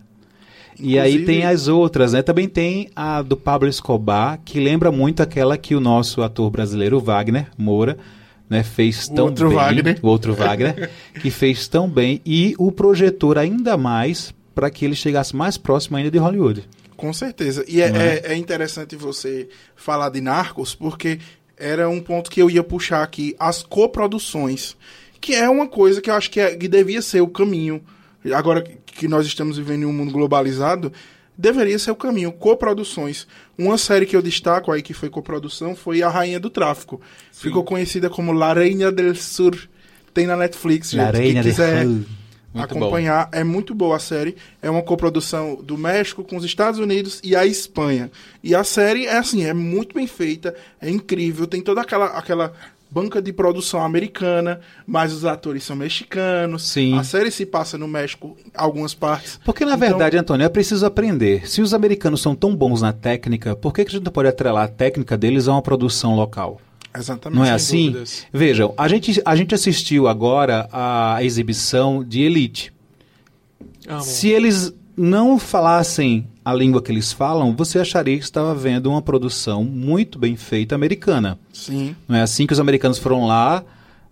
E 0.79 0.97
aí 0.97 1.25
tem 1.25 1.45
as 1.45 1.67
outras, 1.67 2.13
né? 2.13 2.21
Também 2.23 2.47
tem 2.47 2.89
a 2.95 3.21
do 3.21 3.37
Pablo 3.37 3.67
Escobar, 3.69 4.39
que 4.43 4.59
lembra 4.59 4.91
muito 4.91 5.21
aquela 5.21 5.55
que 5.57 5.75
o 5.75 5.79
nosso 5.81 6.23
ator 6.23 6.49
brasileiro, 6.49 6.99
Wagner 6.99 7.47
Moura, 7.57 7.97
né, 8.51 8.63
fez 8.63 9.07
O 9.07 9.13
tão 9.15 9.25
outro 9.27 9.47
bem. 9.47 9.57
Wagner. 9.57 9.99
O 10.03 10.07
outro 10.07 10.33
Wagner, 10.35 10.91
que 11.21 11.31
fez 11.31 11.67
tão 11.69 11.89
bem 11.89 12.21
e 12.25 12.53
o 12.59 12.69
projetor 12.71 13.37
ainda 13.37 13.77
mais 13.77 14.33
para 14.53 14.69
que 14.69 14.83
ele 14.83 14.93
chegasse 14.93 15.33
mais 15.33 15.57
próximo 15.57 15.95
ainda 15.95 16.11
de 16.11 16.17
Hollywood. 16.17 16.67
Com 16.97 17.13
certeza. 17.13 17.63
E 17.67 17.81
é, 17.81 17.85
é? 17.87 17.91
é- 18.25 18.33
é 18.33 18.35
interessante 18.35 18.95
você 18.97 19.47
falar 19.75 20.09
de 20.09 20.19
Narcos, 20.19 20.75
porque 20.75 21.17
era 21.57 21.87
um 21.89 22.01
ponto 22.01 22.29
que 22.29 22.41
eu 22.41 22.49
ia 22.49 22.61
puxar 22.61 23.01
aqui, 23.01 23.33
as 23.39 23.63
coproduções, 23.63 24.75
que 25.21 25.33
é 25.33 25.47
uma 25.49 25.67
coisa 25.67 26.01
que 26.01 26.09
eu 26.09 26.13
acho 26.15 26.29
que, 26.29 26.39
é- 26.41 26.55
que 26.55 26.67
devia 26.67 27.01
ser 27.01 27.21
o 27.21 27.27
caminho. 27.27 27.81
Agora 28.33 28.61
que 28.85 29.07
nós 29.07 29.25
estamos 29.25 29.57
vivendo 29.57 29.83
em 29.83 29.85
um 29.85 29.93
mundo 29.93 30.11
globalizado, 30.11 30.91
deveria 31.37 31.77
ser 31.79 31.91
o 31.91 31.95
caminho. 31.95 32.31
Coproduções. 32.31 33.27
Uma 33.57 33.77
série 33.77 34.05
que 34.05 34.15
eu 34.15 34.21
destaco 34.21 34.71
aí 34.71 34.81
que 34.81 34.93
foi 34.93 35.09
coprodução 35.09 35.75
foi 35.75 36.01
A 36.01 36.09
Rainha 36.09 36.39
do 36.39 36.49
Tráfico. 36.49 37.01
Ficou 37.31 37.63
conhecida 37.63 38.09
como 38.09 38.31
La 38.31 38.53
Reina 38.53 38.91
del 38.91 39.15
Sur. 39.15 39.57
Tem 40.13 40.25
na 40.27 40.35
Netflix, 40.35 40.91
gente. 40.91 41.01
La 41.01 41.11
Reina 41.11 41.41
Quem 41.41 41.41
de 41.41 41.49
quiser. 41.49 41.85
Muito 41.85 42.07
bom. 42.53 42.61
acompanhar. 42.61 43.29
É 43.31 43.43
muito 43.43 43.73
boa 43.73 43.95
a 43.95 43.99
série. 43.99 44.35
É 44.61 44.69
uma 44.69 44.81
coprodução 44.81 45.55
do 45.55 45.77
México 45.77 46.23
com 46.23 46.35
os 46.35 46.43
Estados 46.43 46.79
Unidos 46.79 47.21
e 47.23 47.35
a 47.35 47.45
Espanha. 47.45 48.11
E 48.43 48.53
a 48.53 48.63
série 48.63 49.05
é 49.05 49.17
assim, 49.17 49.45
é 49.45 49.53
muito 49.53 49.95
bem 49.95 50.07
feita, 50.07 50.55
é 50.81 50.89
incrível, 50.89 51.47
tem 51.47 51.61
toda 51.61 51.81
aquela 51.81 52.07
aquela 52.07 52.53
banca 52.91 53.21
de 53.21 53.31
produção 53.31 53.81
americana, 53.81 54.59
mas 54.85 55.13
os 55.13 55.23
atores 55.23 55.63
são 55.63 55.75
mexicanos. 55.75 56.67
Sim. 56.67 56.97
A 56.97 57.03
série 57.03 57.31
se 57.31 57.45
passa 57.45 57.77
no 57.77 57.87
México, 57.87 58.37
algumas 58.53 58.93
partes. 58.93 59.39
Porque, 59.45 59.63
na 59.63 59.75
Então, 59.75 59.87
verdade, 59.87 60.17
Antônio, 60.17 60.45
é 60.45 60.49
preciso 60.49 60.85
aprender. 60.85 61.47
Se 61.47 61.61
os 61.61 61.73
americanos 61.73 62.21
são 62.21 62.35
tão 62.35 62.53
bons 62.53 62.81
na 62.81 62.91
técnica, 62.91 63.55
por 63.55 63.73
que, 63.73 63.85
que 63.85 63.91
a 63.91 63.93
gente 63.93 64.03
não 64.03 64.11
pode 64.11 64.27
atrelar 64.27 64.65
a 64.65 64.67
técnica 64.67 65.17
deles 65.17 65.47
a 65.47 65.53
uma 65.53 65.61
produção 65.61 66.15
local? 66.15 66.59
Exatamente. 66.93 67.39
Não 67.39 67.45
é 67.45 67.51
assim? 67.51 67.85
dúvidas. 67.85 68.27
Vejam, 68.33 68.73
a 68.77 68.87
gente, 68.89 69.21
a 69.23 69.35
gente 69.35 69.55
assistiu 69.55 70.07
agora 70.09 70.67
a 70.71 71.23
exibição 71.23 72.03
de 72.03 72.21
Elite. 72.21 72.73
Amo. 73.87 74.01
Se 74.01 74.27
eles 74.27 74.73
não 74.97 75.39
falassem 75.39 76.27
a 76.43 76.53
língua 76.53 76.81
que 76.81 76.91
eles 76.91 77.11
falam, 77.11 77.55
você 77.55 77.79
acharia 77.79 78.17
que 78.17 78.23
estava 78.23 78.53
vendo 78.55 78.89
uma 78.89 79.01
produção 79.01 79.63
muito 79.63 80.17
bem 80.17 80.35
feita 80.35 80.73
americana. 80.73 81.37
Sim. 81.53 81.95
Não 82.07 82.15
é 82.15 82.21
assim 82.21 82.47
que 82.47 82.53
os 82.53 82.59
americanos 82.59 82.97
foram 82.97 83.25
lá 83.25 83.63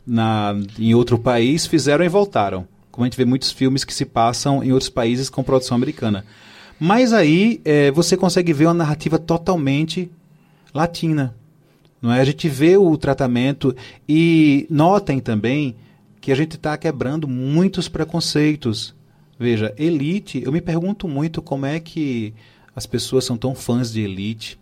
na, 0.05 0.55
em 0.77 0.93
outro 0.93 1.17
país, 1.17 1.65
fizeram 1.65 2.05
e 2.05 2.09
voltaram. 2.09 2.67
Como 2.91 3.03
a 3.03 3.07
gente 3.07 3.17
vê 3.17 3.25
muitos 3.25 3.51
filmes 3.51 3.83
que 3.83 3.93
se 3.93 4.05
passam 4.05 4.63
em 4.63 4.71
outros 4.71 4.89
países 4.89 5.29
com 5.29 5.43
produção 5.43 5.75
americana. 5.75 6.25
Mas 6.79 7.13
aí 7.13 7.61
eh, 7.65 7.91
você 7.91 8.15
consegue 8.15 8.53
ver 8.53 8.67
uma 8.67 8.73
narrativa 8.73 9.17
totalmente 9.17 10.09
latina. 10.73 11.35
Não 12.01 12.13
é? 12.13 12.21
A 12.21 12.25
gente 12.25 12.47
vê 12.47 12.77
o 12.77 12.97
tratamento 12.97 13.75
e 14.07 14.65
notem 14.69 15.19
também 15.19 15.75
que 16.21 16.31
a 16.31 16.35
gente 16.35 16.55
está 16.55 16.77
quebrando 16.77 17.27
muitos 17.27 17.87
preconceitos. 17.89 18.93
Veja, 19.39 19.73
Elite, 19.77 20.43
eu 20.43 20.51
me 20.51 20.59
pergunto 20.59 21.07
muito 21.07 21.41
como 21.41 21.65
é 21.65 21.79
que 21.79 22.33
as 22.75 22.85
pessoas 22.85 23.23
são 23.23 23.37
tão 23.37 23.55
fãs 23.55 23.89
de 23.89 24.01
Elite 24.01 24.59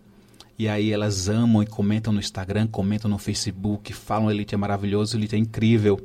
e 0.56 0.68
aí 0.68 0.92
elas 0.92 1.28
amam 1.28 1.62
e 1.62 1.66
comentam 1.66 2.12
no 2.12 2.20
Instagram, 2.20 2.68
comentam 2.68 3.10
no 3.10 3.18
Facebook, 3.18 3.92
falam 3.92 4.30
Elite 4.30 4.54
é 4.54 4.58
maravilhoso, 4.58 5.16
Elite 5.16 5.34
é 5.34 5.38
incrível. 5.38 6.00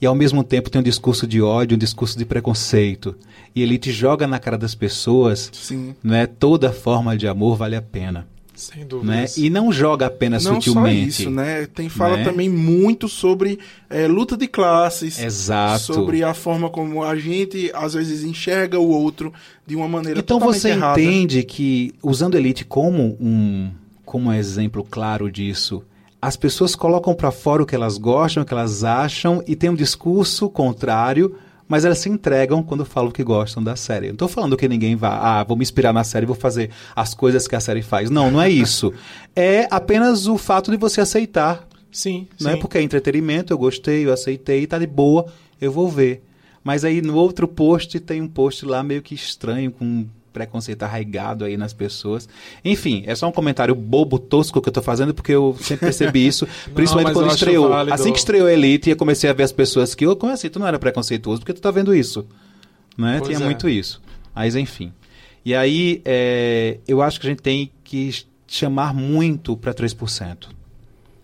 E 0.00 0.06
ao 0.06 0.16
mesmo 0.16 0.42
tempo 0.42 0.68
tem 0.68 0.80
um 0.80 0.84
discurso 0.84 1.28
de 1.28 1.40
ódio, 1.40 1.76
um 1.76 1.78
discurso 1.78 2.18
de 2.18 2.24
preconceito. 2.24 3.14
E 3.54 3.62
Elite 3.62 3.92
joga 3.92 4.26
na 4.26 4.40
cara 4.40 4.58
das 4.58 4.74
pessoas, 4.74 5.48
Sim. 5.52 5.94
né? 6.02 6.26
Toda 6.26 6.72
forma 6.72 7.16
de 7.16 7.28
amor 7.28 7.56
vale 7.56 7.76
a 7.76 7.82
pena, 7.82 8.26
Sem 8.62 8.86
né? 9.02 9.24
E 9.36 9.50
não 9.50 9.72
joga 9.72 10.06
apenas 10.06 10.44
Não 10.44 10.54
só 10.54 10.60
sutilmente. 10.60 11.08
isso, 11.22 11.30
né? 11.30 11.66
Tem 11.66 11.88
fala 11.88 12.18
Né? 12.18 12.24
também 12.24 12.48
muito 12.48 13.08
sobre 13.08 13.58
eh, 13.90 14.06
luta 14.06 14.36
de 14.36 14.46
classes. 14.46 15.18
Exato. 15.18 15.92
Sobre 15.94 16.22
a 16.22 16.32
forma 16.32 16.70
como 16.70 17.02
a 17.02 17.16
gente 17.16 17.70
às 17.74 17.94
vezes 17.94 18.22
enxerga 18.22 18.78
o 18.78 18.88
outro 18.88 19.32
de 19.66 19.74
uma 19.74 19.88
maneira 19.88 20.20
Então 20.20 20.38
totalmente 20.38 20.60
você 20.60 20.68
errada. 20.70 21.00
entende 21.00 21.42
que, 21.42 21.92
usando 22.02 22.36
Elite 22.36 22.64
como 22.64 23.16
um, 23.20 23.70
como 24.04 24.30
um 24.30 24.32
exemplo 24.32 24.86
claro 24.88 25.30
disso, 25.30 25.82
as 26.20 26.36
pessoas 26.36 26.76
colocam 26.76 27.14
para 27.14 27.32
fora 27.32 27.62
o 27.62 27.66
que 27.66 27.74
elas 27.74 27.98
gostam, 27.98 28.44
o 28.44 28.46
que 28.46 28.52
elas 28.54 28.84
acham, 28.84 29.42
e 29.46 29.56
tem 29.56 29.70
um 29.70 29.74
discurso 29.74 30.48
contrário, 30.48 31.34
mas 31.72 31.86
elas 31.86 32.00
se 32.00 32.10
entregam 32.10 32.62
quando 32.62 32.84
falam 32.84 33.10
que 33.10 33.24
gostam 33.24 33.64
da 33.64 33.74
série. 33.76 34.08
Não 34.08 34.12
estou 34.12 34.28
falando 34.28 34.58
que 34.58 34.68
ninguém 34.68 34.94
vá, 34.94 35.40
ah, 35.40 35.42
vou 35.42 35.56
me 35.56 35.62
inspirar 35.62 35.90
na 35.90 36.04
série, 36.04 36.26
vou 36.26 36.36
fazer 36.36 36.68
as 36.94 37.14
coisas 37.14 37.48
que 37.48 37.56
a 37.56 37.60
série 37.60 37.80
faz. 37.80 38.10
Não, 38.10 38.30
não 38.30 38.42
é 38.42 38.50
isso. 38.50 38.92
é 39.34 39.66
apenas 39.70 40.26
o 40.26 40.36
fato 40.36 40.70
de 40.70 40.76
você 40.76 41.00
aceitar 41.00 41.66
Sim, 41.90 42.28
sim. 42.36 42.44
não 42.44 42.50
é 42.50 42.56
porque 42.58 42.76
é 42.76 42.82
entretenimento, 42.82 43.54
eu 43.54 43.56
gostei, 43.56 44.04
eu 44.04 44.12
aceitei, 44.12 44.66
tá 44.66 44.78
de 44.78 44.86
boa, 44.86 45.24
eu 45.58 45.72
vou 45.72 45.88
ver. 45.88 46.22
Mas 46.62 46.84
aí 46.84 47.00
no 47.00 47.16
outro 47.16 47.48
post 47.48 47.98
tem 48.00 48.20
um 48.20 48.28
post 48.28 48.66
lá 48.66 48.82
meio 48.82 49.00
que 49.00 49.14
estranho, 49.14 49.72
com 49.72 50.04
preconceito 50.32 50.82
arraigado 50.82 51.44
aí 51.44 51.56
nas 51.56 51.72
pessoas. 51.72 52.28
Enfim, 52.64 53.04
é 53.06 53.14
só 53.14 53.28
um 53.28 53.32
comentário 53.32 53.74
bobo, 53.74 54.18
tosco 54.18 54.60
que 54.60 54.68
eu 54.68 54.72
tô 54.72 54.82
fazendo, 54.82 55.12
porque 55.12 55.32
eu 55.32 55.56
sempre 55.60 55.86
percebi 55.86 56.26
isso, 56.26 56.46
principalmente 56.74 57.14
mas 57.14 57.16
quando 57.16 57.30
estreou. 57.32 57.68
válido. 57.68 57.94
Assim 57.94 58.12
que 58.12 58.18
estreou 58.18 58.48
Elite, 58.48 58.90
eu 58.90 58.96
comecei 58.96 59.28
a 59.28 59.32
ver 59.32 59.42
as 59.42 59.52
pessoas 59.52 59.94
que, 59.94 60.06
oh, 60.06 60.16
como 60.16 60.32
assim, 60.32 60.48
tu 60.48 60.58
não 60.58 60.66
era 60.66 60.78
preconceituoso, 60.78 61.40
porque 61.40 61.52
tu 61.52 61.60
tá 61.60 61.70
vendo 61.70 61.94
isso? 61.94 62.26
Né? 62.96 63.18
Pois 63.18 63.28
Tinha 63.28 63.40
é. 63.40 63.44
muito 63.44 63.68
isso. 63.68 64.00
Mas 64.34 64.56
enfim. 64.56 64.92
E 65.44 65.54
aí, 65.54 66.00
é, 66.04 66.78
eu 66.86 67.02
acho 67.02 67.20
que 67.20 67.26
a 67.26 67.30
gente 67.30 67.42
tem 67.42 67.70
que 67.82 68.24
chamar 68.46 68.94
muito 68.94 69.56
para 69.56 69.74
3%. 69.74 70.48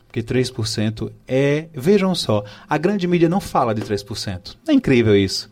Porque 0.07 0.23
3% 0.23 1.13
é. 1.27 1.67
Vejam 1.75 2.15
só, 2.15 2.45
a 2.69 2.79
grande 2.79 3.07
mídia 3.07 3.29
não 3.29 3.41
fala 3.41 3.75
de 3.75 3.83
3%. 3.83 4.57
É 4.67 4.73
incrível 4.73 5.15
isso. 5.15 5.51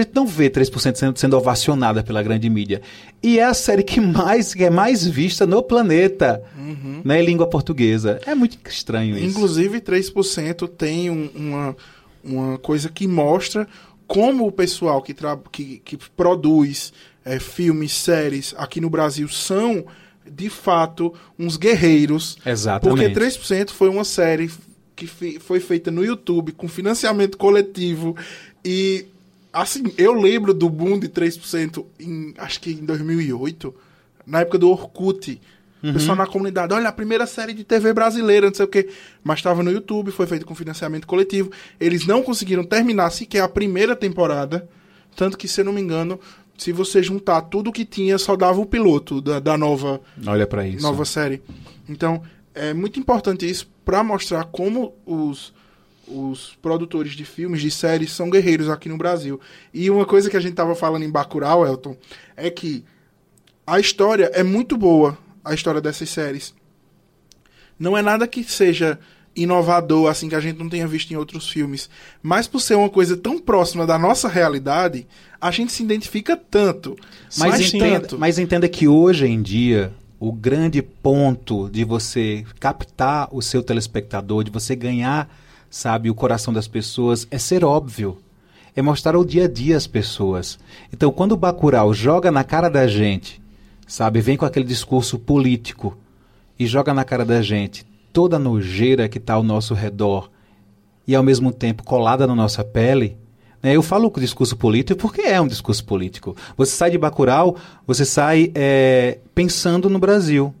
A 0.00 0.04
gente 0.04 0.14
não 0.14 0.26
vê 0.26 0.48
3% 0.50 0.96
sendo, 0.96 1.18
sendo 1.18 1.36
ovacionada 1.36 2.02
pela 2.02 2.22
grande 2.22 2.48
mídia. 2.48 2.80
E 3.22 3.38
é 3.38 3.44
a 3.44 3.54
série 3.54 3.82
que 3.82 4.00
mais 4.00 4.54
que 4.54 4.64
é 4.64 4.70
mais 4.70 5.06
vista 5.06 5.46
no 5.46 5.62
planeta, 5.62 6.42
né, 7.04 7.22
em 7.22 7.24
língua 7.26 7.46
portuguesa. 7.46 8.20
É 8.26 8.34
muito 8.34 8.58
estranho 8.68 9.16
isso. 9.16 9.26
Inclusive, 9.26 9.80
3% 9.80 10.66
tem 10.68 11.10
um- 11.10 11.30
uma, 11.34 11.76
uma 12.24 12.58
coisa 12.58 12.88
que 12.88 13.06
mostra 13.06 13.66
como 14.06 14.46
o 14.46 14.52
pessoal 14.52 15.00
que, 15.02 15.14
que, 15.52 15.80
que 15.84 15.96
produz 16.16 16.92
eh, 17.24 17.38
filmes, 17.38 17.92
séries 17.92 18.54
aqui 18.56 18.80
no 18.80 18.90
Brasil 18.90 19.28
são, 19.28 19.84
de 20.28 20.48
fato, 20.50 21.14
uns 21.38 21.56
guerreiros. 21.56 22.36
Exatamente. 22.44 23.12
Porque 23.14 23.20
3% 23.20 23.70
foi 23.70 23.88
uma 23.88 24.04
série 24.04 24.50
que 24.96 25.06
foi 25.38 25.60
feita 25.60 25.90
no 25.90 26.04
YouTube 26.04 26.52
com 26.52 26.66
financiamento 26.68 27.38
coletivo 27.38 28.14
e 28.64 29.06
assim, 29.52 29.84
eu 29.96 30.12
lembro 30.12 30.52
do 30.54 30.68
boom 30.68 30.98
de 30.98 31.08
3% 31.08 31.84
em 31.98 32.34
acho 32.38 32.60
que 32.60 32.72
em 32.72 32.84
2008, 32.84 33.74
na 34.26 34.40
época 34.40 34.58
do 34.58 34.70
Orkut. 34.70 35.40
O 35.82 35.94
pessoal 35.94 36.14
na 36.14 36.26
comunidade, 36.26 36.74
olha, 36.74 36.90
a 36.90 36.92
primeira 36.92 37.26
série 37.26 37.54
de 37.54 37.64
TV 37.64 37.94
brasileira, 37.94 38.48
não 38.48 38.54
sei 38.54 38.66
o 38.66 38.68
quê. 38.68 38.90
Mas 39.24 39.38
estava 39.38 39.62
no 39.62 39.72
YouTube, 39.72 40.10
foi 40.10 40.26
feito 40.26 40.44
com 40.44 40.54
financiamento 40.54 41.06
coletivo. 41.06 41.50
Eles 41.80 42.06
não 42.06 42.22
conseguiram 42.22 42.62
terminar 42.62 43.08
sequer 43.08 43.40
a 43.40 43.48
primeira 43.48 43.96
temporada. 43.96 44.68
Tanto 45.16 45.38
que, 45.38 45.48
se 45.48 45.62
eu 45.62 45.64
não 45.64 45.72
me 45.72 45.80
engano, 45.80 46.20
se 46.58 46.70
você 46.70 47.02
juntar 47.02 47.40
tudo 47.40 47.72
que 47.72 47.86
tinha, 47.86 48.18
só 48.18 48.36
dava 48.36 48.60
o 48.60 48.66
piloto 48.66 49.22
da, 49.22 49.40
da 49.40 49.56
nova 49.56 50.02
Olha 50.26 50.46
pra 50.46 50.66
isso. 50.68 50.82
nova 50.82 51.06
série. 51.06 51.40
Então, 51.88 52.22
é 52.54 52.74
muito 52.74 53.00
importante 53.00 53.48
isso 53.48 53.66
para 53.82 54.04
mostrar 54.04 54.44
como 54.44 54.94
os, 55.06 55.50
os 56.06 56.56
produtores 56.60 57.12
de 57.12 57.24
filmes, 57.24 57.60
de 57.60 57.70
séries, 57.70 58.12
são 58.12 58.30
guerreiros 58.30 58.68
aqui 58.68 58.88
no 58.88 58.96
Brasil. 58.96 59.40
E 59.72 59.90
uma 59.90 60.04
coisa 60.04 60.28
que 60.28 60.36
a 60.36 60.40
gente 60.40 60.54
tava 60.54 60.74
falando 60.74 61.04
em 61.04 61.10
Bacurau, 61.10 61.66
Elton, 61.66 61.96
é 62.36 62.50
que 62.50 62.84
a 63.66 63.78
história 63.78 64.30
é 64.34 64.42
muito 64.42 64.76
boa, 64.76 65.16
a 65.44 65.54
história 65.54 65.80
dessas 65.80 66.10
séries. 66.10 66.54
Não 67.78 67.96
é 67.96 68.02
nada 68.02 68.26
que 68.26 68.42
seja 68.44 68.98
inovador, 69.34 70.10
assim, 70.10 70.28
que 70.28 70.34
a 70.34 70.40
gente 70.40 70.58
não 70.58 70.68
tenha 70.68 70.86
visto 70.86 71.12
em 71.12 71.16
outros 71.16 71.48
filmes. 71.48 71.88
Mas 72.22 72.46
por 72.46 72.60
ser 72.60 72.74
uma 72.74 72.90
coisa 72.90 73.16
tão 73.16 73.38
próxima 73.38 73.86
da 73.86 73.98
nossa 73.98 74.28
realidade, 74.28 75.06
a 75.40 75.50
gente 75.50 75.72
se 75.72 75.82
identifica 75.82 76.36
tanto. 76.36 76.96
Mas, 77.38 77.50
mas 77.50 77.74
entenda, 77.74 78.00
tanto. 78.00 78.18
mas 78.18 78.38
entenda 78.38 78.68
que 78.68 78.88
hoje 78.88 79.26
em 79.26 79.40
dia, 79.40 79.92
o 80.18 80.32
grande 80.32 80.82
ponto 80.82 81.70
de 81.70 81.84
você 81.84 82.44
captar 82.58 83.28
o 83.32 83.40
seu 83.40 83.62
telespectador, 83.62 84.44
de 84.44 84.50
você 84.50 84.74
ganhar, 84.74 85.30
sabe, 85.70 86.10
o 86.10 86.14
coração 86.14 86.52
das 86.52 86.66
pessoas, 86.66 87.26
é 87.30 87.38
ser 87.38 87.64
óbvio. 87.64 88.18
É 88.74 88.82
mostrar 88.82 89.16
o 89.16 89.24
dia 89.24 89.44
a 89.44 89.48
dia 89.48 89.76
às 89.76 89.86
pessoas. 89.86 90.58
Então, 90.92 91.12
quando 91.12 91.32
o 91.32 91.36
Bacurau 91.36 91.94
joga 91.94 92.30
na 92.30 92.44
cara 92.44 92.68
da 92.68 92.86
gente, 92.86 93.40
sabe, 93.86 94.20
vem 94.20 94.36
com 94.36 94.44
aquele 94.44 94.66
discurso 94.66 95.18
político 95.18 95.96
e 96.58 96.66
joga 96.66 96.92
na 96.92 97.04
cara 97.04 97.24
da 97.24 97.40
gente 97.40 97.86
toda 98.12 98.36
a 98.36 98.40
nojeira 98.40 99.08
que 99.08 99.18
está 99.18 99.34
ao 99.34 99.42
nosso 99.42 99.72
redor 99.72 100.30
e 101.06 101.14
ao 101.14 101.22
mesmo 101.22 101.52
tempo 101.52 101.82
colada 101.82 102.26
na 102.26 102.34
nossa 102.34 102.62
pele, 102.62 103.16
né? 103.62 103.74
eu 103.74 103.82
falo 103.82 104.10
com 104.10 104.20
discurso 104.20 104.56
político 104.56 105.00
porque 105.00 105.22
é 105.22 105.40
um 105.40 105.46
discurso 105.46 105.84
político. 105.84 106.36
Você 106.56 106.72
sai 106.72 106.90
de 106.90 106.98
Bacurau, 106.98 107.56
você 107.86 108.04
sai 108.04 108.50
é, 108.54 109.18
pensando 109.34 109.88
no 109.88 109.98
Brasil, 109.98 110.54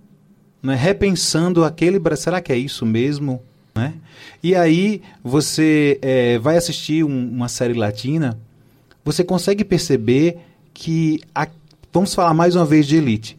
né? 0.62 0.74
repensando 0.74 1.64
aquele. 1.64 2.00
Será 2.16 2.40
que 2.40 2.52
é 2.52 2.56
isso 2.56 2.84
mesmo? 2.84 3.42
Né? 3.80 3.94
E 4.42 4.54
aí 4.54 5.00
você 5.24 5.98
é, 6.02 6.38
vai 6.38 6.58
assistir 6.58 7.02
um, 7.02 7.28
uma 7.30 7.48
série 7.48 7.72
latina, 7.72 8.38
você 9.02 9.24
consegue 9.24 9.64
perceber 9.64 10.38
que, 10.74 11.18
a, 11.34 11.48
vamos 11.90 12.14
falar 12.14 12.34
mais 12.34 12.54
uma 12.54 12.66
vez 12.66 12.86
de 12.86 12.96
elite, 12.96 13.38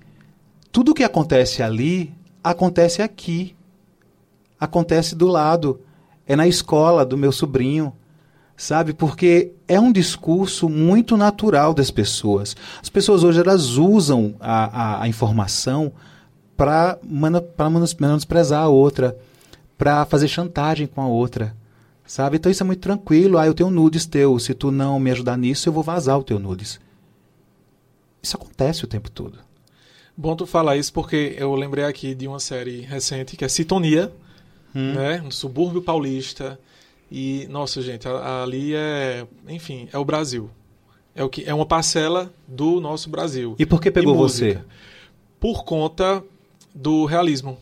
tudo 0.72 0.94
o 0.94 0.96
que 0.96 1.04
acontece 1.04 1.62
ali 1.62 2.12
acontece 2.44 3.04
aqui 3.04 3.56
acontece 4.60 5.16
do 5.16 5.28
lado, 5.28 5.80
é 6.28 6.36
na 6.36 6.48
escola 6.48 7.06
do 7.06 7.18
meu 7.18 7.32
sobrinho, 7.32 7.94
sabe? 8.56 8.94
Porque 8.94 9.54
é 9.68 9.80
um 9.80 9.92
discurso 9.92 10.68
muito 10.68 11.18
natural 11.18 11.74
das 11.74 11.92
pessoas. 11.92 12.56
As 12.82 12.90
pessoas 12.90 13.24
hoje 13.24 13.40
elas 13.40 13.78
usam 13.78 14.36
a, 14.40 14.66
a, 14.66 15.04
a 15.04 15.08
informação 15.08 15.92
para 16.56 17.00
menosprezar 18.00 18.64
a 18.64 18.68
outra, 18.68 19.18
para 19.82 20.06
fazer 20.06 20.28
chantagem 20.28 20.86
com 20.86 21.02
a 21.02 21.08
outra. 21.08 21.58
Sabe? 22.06 22.38
Então 22.38 22.52
isso 22.52 22.62
é 22.62 22.66
muito 22.66 22.82
tranquilo. 22.82 23.40
Ah, 23.40 23.48
eu 23.48 23.54
tenho 23.56 23.72
nudes 23.72 24.06
teu. 24.06 24.38
Se 24.38 24.54
tu 24.54 24.70
não 24.70 25.00
me 25.00 25.10
ajudar 25.10 25.36
nisso, 25.36 25.68
eu 25.68 25.74
vou 25.74 25.82
vazar 25.82 26.20
o 26.20 26.24
teu 26.24 26.38
nudes. 26.38 26.80
Isso 28.22 28.38
acontece 28.38 28.84
o 28.84 28.88
tempo 28.88 29.10
todo. 29.10 29.40
Bom 30.16 30.36
tu 30.36 30.46
falar 30.46 30.78
isso 30.78 30.94
porque 30.94 31.36
eu 31.36 31.56
lembrei 31.56 31.84
aqui 31.84 32.14
de 32.14 32.28
uma 32.28 32.40
série 32.40 32.82
recente 32.82 33.36
que 33.36 33.44
é 33.44 33.48
Sintonia, 33.48 34.14
hum. 34.76 34.94
né? 34.94 35.18
No 35.18 35.32
subúrbio 35.32 35.82
paulista. 35.82 36.60
E, 37.12 37.48
nossa, 37.50 37.82
gente, 37.82 38.08
ali 38.08 38.76
é, 38.76 39.26
enfim, 39.48 39.90
é 39.92 39.98
o 39.98 40.06
Brasil. 40.06 40.52
É, 41.16 41.24
o 41.24 41.30
que, 41.30 41.44
é 41.44 41.56
uma 41.56 41.66
parcela 41.66 42.32
do 42.48 42.80
nosso 42.80 43.10
Brasil. 43.10 43.56
E 43.58 43.66
por 43.66 43.82
que 43.82 43.90
pegou 43.90 44.16
você? 44.16 44.60
Por 45.40 45.64
conta 45.64 46.24
do 46.72 47.06
realismo. 47.06 47.58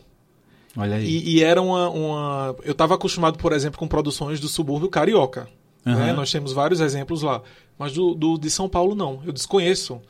Olha 0.76 0.96
aí. 0.96 1.04
E, 1.04 1.36
e 1.36 1.42
era 1.42 1.60
uma, 1.60 1.88
uma. 1.90 2.56
Eu 2.64 2.72
estava 2.72 2.94
acostumado, 2.94 3.38
por 3.38 3.52
exemplo, 3.52 3.78
com 3.78 3.88
produções 3.88 4.40
do 4.40 4.48
subúrbio 4.48 4.88
carioca. 4.88 5.48
Uhum. 5.84 5.94
Né? 5.94 6.12
Nós 6.12 6.30
temos 6.30 6.52
vários 6.52 6.80
exemplos 6.80 7.22
lá. 7.22 7.42
Mas 7.78 7.92
do, 7.92 8.14
do, 8.14 8.38
de 8.38 8.50
São 8.50 8.68
Paulo, 8.68 8.94
não. 8.94 9.20
Eu 9.24 9.32
desconheço. 9.32 10.00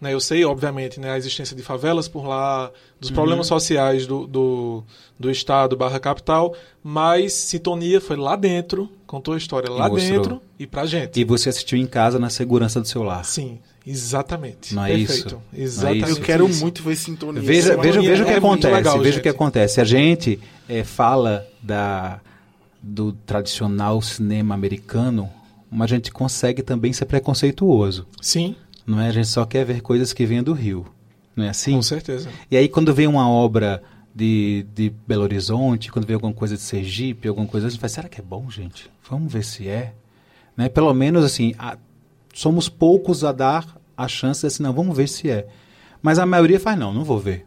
Né? 0.00 0.14
Eu 0.14 0.20
sei, 0.20 0.44
obviamente, 0.44 0.98
né, 0.98 1.10
a 1.10 1.18
existência 1.18 1.54
de 1.54 1.62
favelas 1.62 2.08
por 2.08 2.26
lá, 2.26 2.70
dos 2.98 3.10
uhum. 3.10 3.14
problemas 3.14 3.46
sociais 3.46 4.06
do, 4.06 4.26
do, 4.26 4.82
do 5.18 5.30
Estado 5.30 5.76
barra 5.76 6.00
capital, 6.00 6.54
mas 6.82 7.34
Sintonia 7.34 8.00
foi 8.00 8.16
lá 8.16 8.34
dentro, 8.34 8.90
contou 9.06 9.34
a 9.34 9.36
história 9.36 9.70
lá 9.70 9.88
dentro 9.90 10.40
e 10.58 10.66
pra 10.66 10.86
gente. 10.86 11.20
E 11.20 11.24
você 11.24 11.50
assistiu 11.50 11.78
em 11.78 11.86
casa 11.86 12.18
na 12.18 12.30
segurança 12.30 12.80
do 12.80 12.88
seu 12.88 13.02
lar. 13.02 13.24
Sim, 13.24 13.58
exatamente. 13.86 14.74
Não 14.74 14.84
é 14.84 14.96
Perfeito. 14.96 15.26
isso? 15.26 15.42
Exatamente. 15.52 16.04
É 16.04 16.08
isso. 16.08 16.18
Eu 16.18 16.24
quero 16.24 16.48
isso. 16.48 16.60
muito 16.60 16.82
ver 16.82 16.96
Sintonia. 16.96 17.42
Veja, 17.42 17.76
veja, 17.76 18.00
veja 18.00 18.22
o 18.22 18.26
que 18.26 18.32
é 18.32 18.36
acontece. 18.36 18.74
Legal, 18.74 19.00
veja 19.00 19.18
o 19.18 19.22
que 19.22 19.28
acontece. 19.28 19.80
A 19.80 19.84
gente 19.84 20.40
é, 20.68 20.84
fala 20.84 21.46
da, 21.62 22.20
do 22.82 23.12
tradicional 23.12 24.00
cinema 24.00 24.54
americano, 24.54 25.28
mas 25.70 25.92
a 25.92 25.94
gente 25.94 26.10
consegue 26.10 26.62
também 26.62 26.92
ser 26.92 27.06
preconceituoso. 27.06 28.06
Sim. 28.20 28.54
Não 28.86 29.00
é? 29.00 29.08
A 29.08 29.12
gente 29.12 29.28
só 29.28 29.44
quer 29.44 29.64
ver 29.64 29.80
coisas 29.80 30.12
que 30.12 30.26
vêm 30.26 30.42
do 30.42 30.52
Rio. 30.52 30.86
Não 31.36 31.44
é 31.44 31.50
assim? 31.50 31.72
Com 31.72 31.82
certeza. 31.82 32.28
E 32.50 32.56
aí, 32.56 32.68
quando 32.68 32.92
vem 32.92 33.06
uma 33.06 33.28
obra 33.28 33.82
de, 34.14 34.66
de 34.74 34.92
Belo 35.06 35.22
Horizonte, 35.22 35.90
quando 35.90 36.06
vem 36.06 36.14
alguma 36.14 36.32
coisa 36.34 36.56
de 36.56 36.62
Sergipe, 36.62 37.28
alguma 37.28 37.46
coisa, 37.46 37.66
a 37.66 37.70
gente 37.70 37.80
fala, 37.80 37.88
será 37.88 38.08
que 38.08 38.20
é 38.20 38.24
bom, 38.24 38.50
gente? 38.50 38.90
Vamos 39.08 39.32
ver 39.32 39.44
se 39.44 39.68
é. 39.68 39.94
Né? 40.56 40.68
Pelo 40.68 40.92
menos, 40.92 41.24
assim, 41.24 41.54
a, 41.58 41.78
somos 42.34 42.68
poucos 42.68 43.24
a 43.24 43.32
dar 43.32 43.76
a 43.96 44.08
chance 44.08 44.46
assim, 44.46 44.62
não, 44.62 44.72
vamos 44.72 44.96
ver 44.96 45.08
se 45.08 45.30
é. 45.30 45.46
Mas 46.02 46.18
a 46.18 46.26
maioria 46.26 46.58
faz, 46.58 46.78
não, 46.78 46.92
não 46.92 47.04
vou 47.04 47.18
ver. 47.18 47.46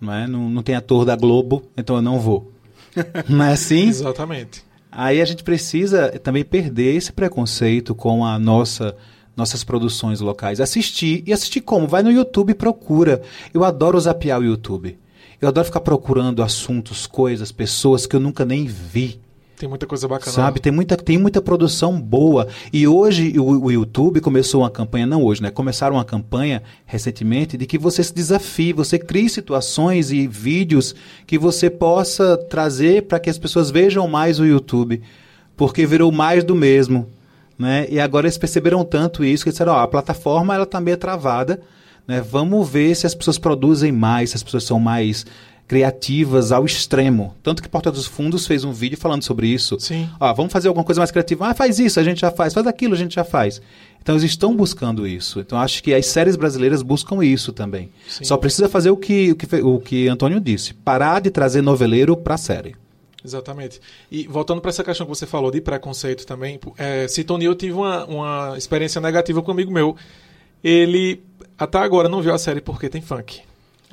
Não, 0.00 0.12
é? 0.12 0.26
não, 0.26 0.50
não 0.50 0.62
tem 0.62 0.74
ator 0.74 1.04
da 1.04 1.16
Globo, 1.16 1.62
então 1.76 1.96
eu 1.96 2.02
não 2.02 2.18
vou. 2.18 2.52
não 3.28 3.44
é 3.44 3.52
assim? 3.52 3.88
Exatamente. 3.88 4.64
Aí 4.90 5.22
a 5.22 5.24
gente 5.24 5.42
precisa 5.42 6.10
também 6.18 6.44
perder 6.44 6.94
esse 6.96 7.12
preconceito 7.12 7.94
com 7.94 8.24
a 8.26 8.38
nossa 8.38 8.94
nossas 9.34 9.64
produções 9.64 10.20
locais. 10.20 10.60
Assistir. 10.60 11.22
E 11.26 11.32
assistir 11.32 11.62
como? 11.62 11.86
Vai 11.86 12.02
no 12.02 12.12
YouTube 12.12 12.50
e 12.50 12.54
procura. 12.54 13.22
Eu 13.52 13.64
adoro 13.64 13.98
zapear 13.98 14.38
o 14.40 14.44
YouTube. 14.44 14.98
Eu 15.40 15.48
adoro 15.48 15.64
ficar 15.64 15.80
procurando 15.80 16.42
assuntos, 16.42 17.06
coisas, 17.06 17.50
pessoas 17.50 18.06
que 18.06 18.14
eu 18.14 18.20
nunca 18.20 18.44
nem 18.44 18.66
vi. 18.66 19.20
Tem 19.62 19.68
muita 19.68 19.86
coisa 19.86 20.08
bacana. 20.08 20.32
Sabe, 20.32 20.58
tem 20.58 20.72
muita, 20.72 20.96
tem 20.96 21.16
muita 21.16 21.40
produção 21.40 22.00
boa. 22.00 22.48
E 22.72 22.84
hoje 22.88 23.38
o, 23.38 23.66
o, 23.66 23.70
YouTube 23.70 24.20
começou 24.20 24.62
uma 24.62 24.70
campanha, 24.70 25.06
não 25.06 25.22
hoje, 25.22 25.40
né? 25.40 25.52
Começaram 25.52 25.94
uma 25.94 26.04
campanha 26.04 26.64
recentemente 26.84 27.56
de 27.56 27.64
que 27.64 27.78
você 27.78 28.02
se 28.02 28.12
desafie, 28.12 28.72
você 28.72 28.98
crie 28.98 29.28
situações 29.28 30.10
e 30.10 30.26
vídeos 30.26 30.96
que 31.24 31.38
você 31.38 31.70
possa 31.70 32.36
trazer 32.36 33.02
para 33.02 33.20
que 33.20 33.30
as 33.30 33.38
pessoas 33.38 33.70
vejam 33.70 34.08
mais 34.08 34.40
o 34.40 34.44
YouTube. 34.44 35.00
Porque 35.56 35.86
virou 35.86 36.10
mais 36.10 36.42
do 36.42 36.56
mesmo. 36.56 37.08
Né? 37.56 37.86
E 37.88 38.00
agora 38.00 38.26
eles 38.26 38.36
perceberam 38.36 38.84
tanto 38.84 39.24
isso 39.24 39.44
que 39.44 39.50
disseram, 39.50 39.74
ó, 39.74 39.78
a 39.78 39.86
plataforma 39.86 40.56
ela 40.56 40.64
está 40.64 40.80
meio 40.80 40.96
travada, 40.96 41.60
né? 42.04 42.20
Vamos 42.20 42.68
ver 42.68 42.96
se 42.96 43.06
as 43.06 43.14
pessoas 43.14 43.38
produzem 43.38 43.92
mais, 43.92 44.30
se 44.30 44.36
as 44.36 44.42
pessoas 44.42 44.64
são 44.64 44.80
mais 44.80 45.24
criativas 45.66 46.52
ao 46.52 46.64
extremo. 46.64 47.34
Tanto 47.42 47.62
que 47.62 47.68
Porta 47.68 47.90
dos 47.90 48.06
Fundos 48.06 48.46
fez 48.46 48.64
um 48.64 48.72
vídeo 48.72 48.98
falando 48.98 49.22
sobre 49.22 49.46
isso. 49.46 49.78
Sim. 49.80 50.08
Vamos 50.36 50.52
fazer 50.52 50.68
alguma 50.68 50.84
coisa 50.84 51.00
mais 51.00 51.10
criativa. 51.10 51.46
Ah, 51.48 51.54
faz 51.54 51.78
isso, 51.78 51.98
a 51.98 52.02
gente 52.02 52.20
já 52.20 52.30
faz. 52.30 52.52
Faz 52.52 52.66
aquilo, 52.66 52.94
a 52.94 52.98
gente 52.98 53.14
já 53.14 53.24
faz. 53.24 53.60
Então 54.02 54.16
eles 54.16 54.24
estão 54.24 54.54
buscando 54.54 55.06
isso. 55.06 55.40
Então 55.40 55.58
acho 55.58 55.82
que 55.82 55.94
as 55.94 56.06
séries 56.06 56.36
brasileiras 56.36 56.82
buscam 56.82 57.24
isso 57.24 57.52
também. 57.52 57.90
Sim. 58.08 58.24
Só 58.24 58.36
precisa 58.36 58.68
fazer 58.68 58.90
o 58.90 58.96
que, 58.96 59.30
o 59.30 59.36
que, 59.36 59.56
o 59.56 59.80
que 59.80 60.08
Antônio 60.08 60.40
disse. 60.40 60.74
Parar 60.74 61.20
de 61.20 61.30
trazer 61.30 61.62
noveleiro 61.62 62.16
para 62.16 62.34
a 62.34 62.38
série. 62.38 62.76
Exatamente. 63.24 63.80
E 64.10 64.26
voltando 64.26 64.60
para 64.60 64.70
essa 64.70 64.82
questão 64.82 65.06
que 65.06 65.10
você 65.14 65.26
falou 65.26 65.50
de 65.50 65.60
preconceito 65.60 66.26
também, 66.26 66.58
é, 66.76 67.06
Sintonia 67.06 67.46
eu 67.46 67.54
tive 67.54 67.74
uma, 67.74 68.04
uma 68.06 68.58
experiência 68.58 69.00
negativa 69.00 69.40
com 69.40 69.52
um 69.52 69.54
amigo 69.54 69.72
meu. 69.72 69.96
Ele 70.62 71.22
até 71.56 71.78
agora 71.78 72.08
não 72.08 72.20
viu 72.20 72.34
a 72.34 72.38
série 72.38 72.60
porque 72.60 72.88
tem 72.88 73.00
funk. 73.00 73.40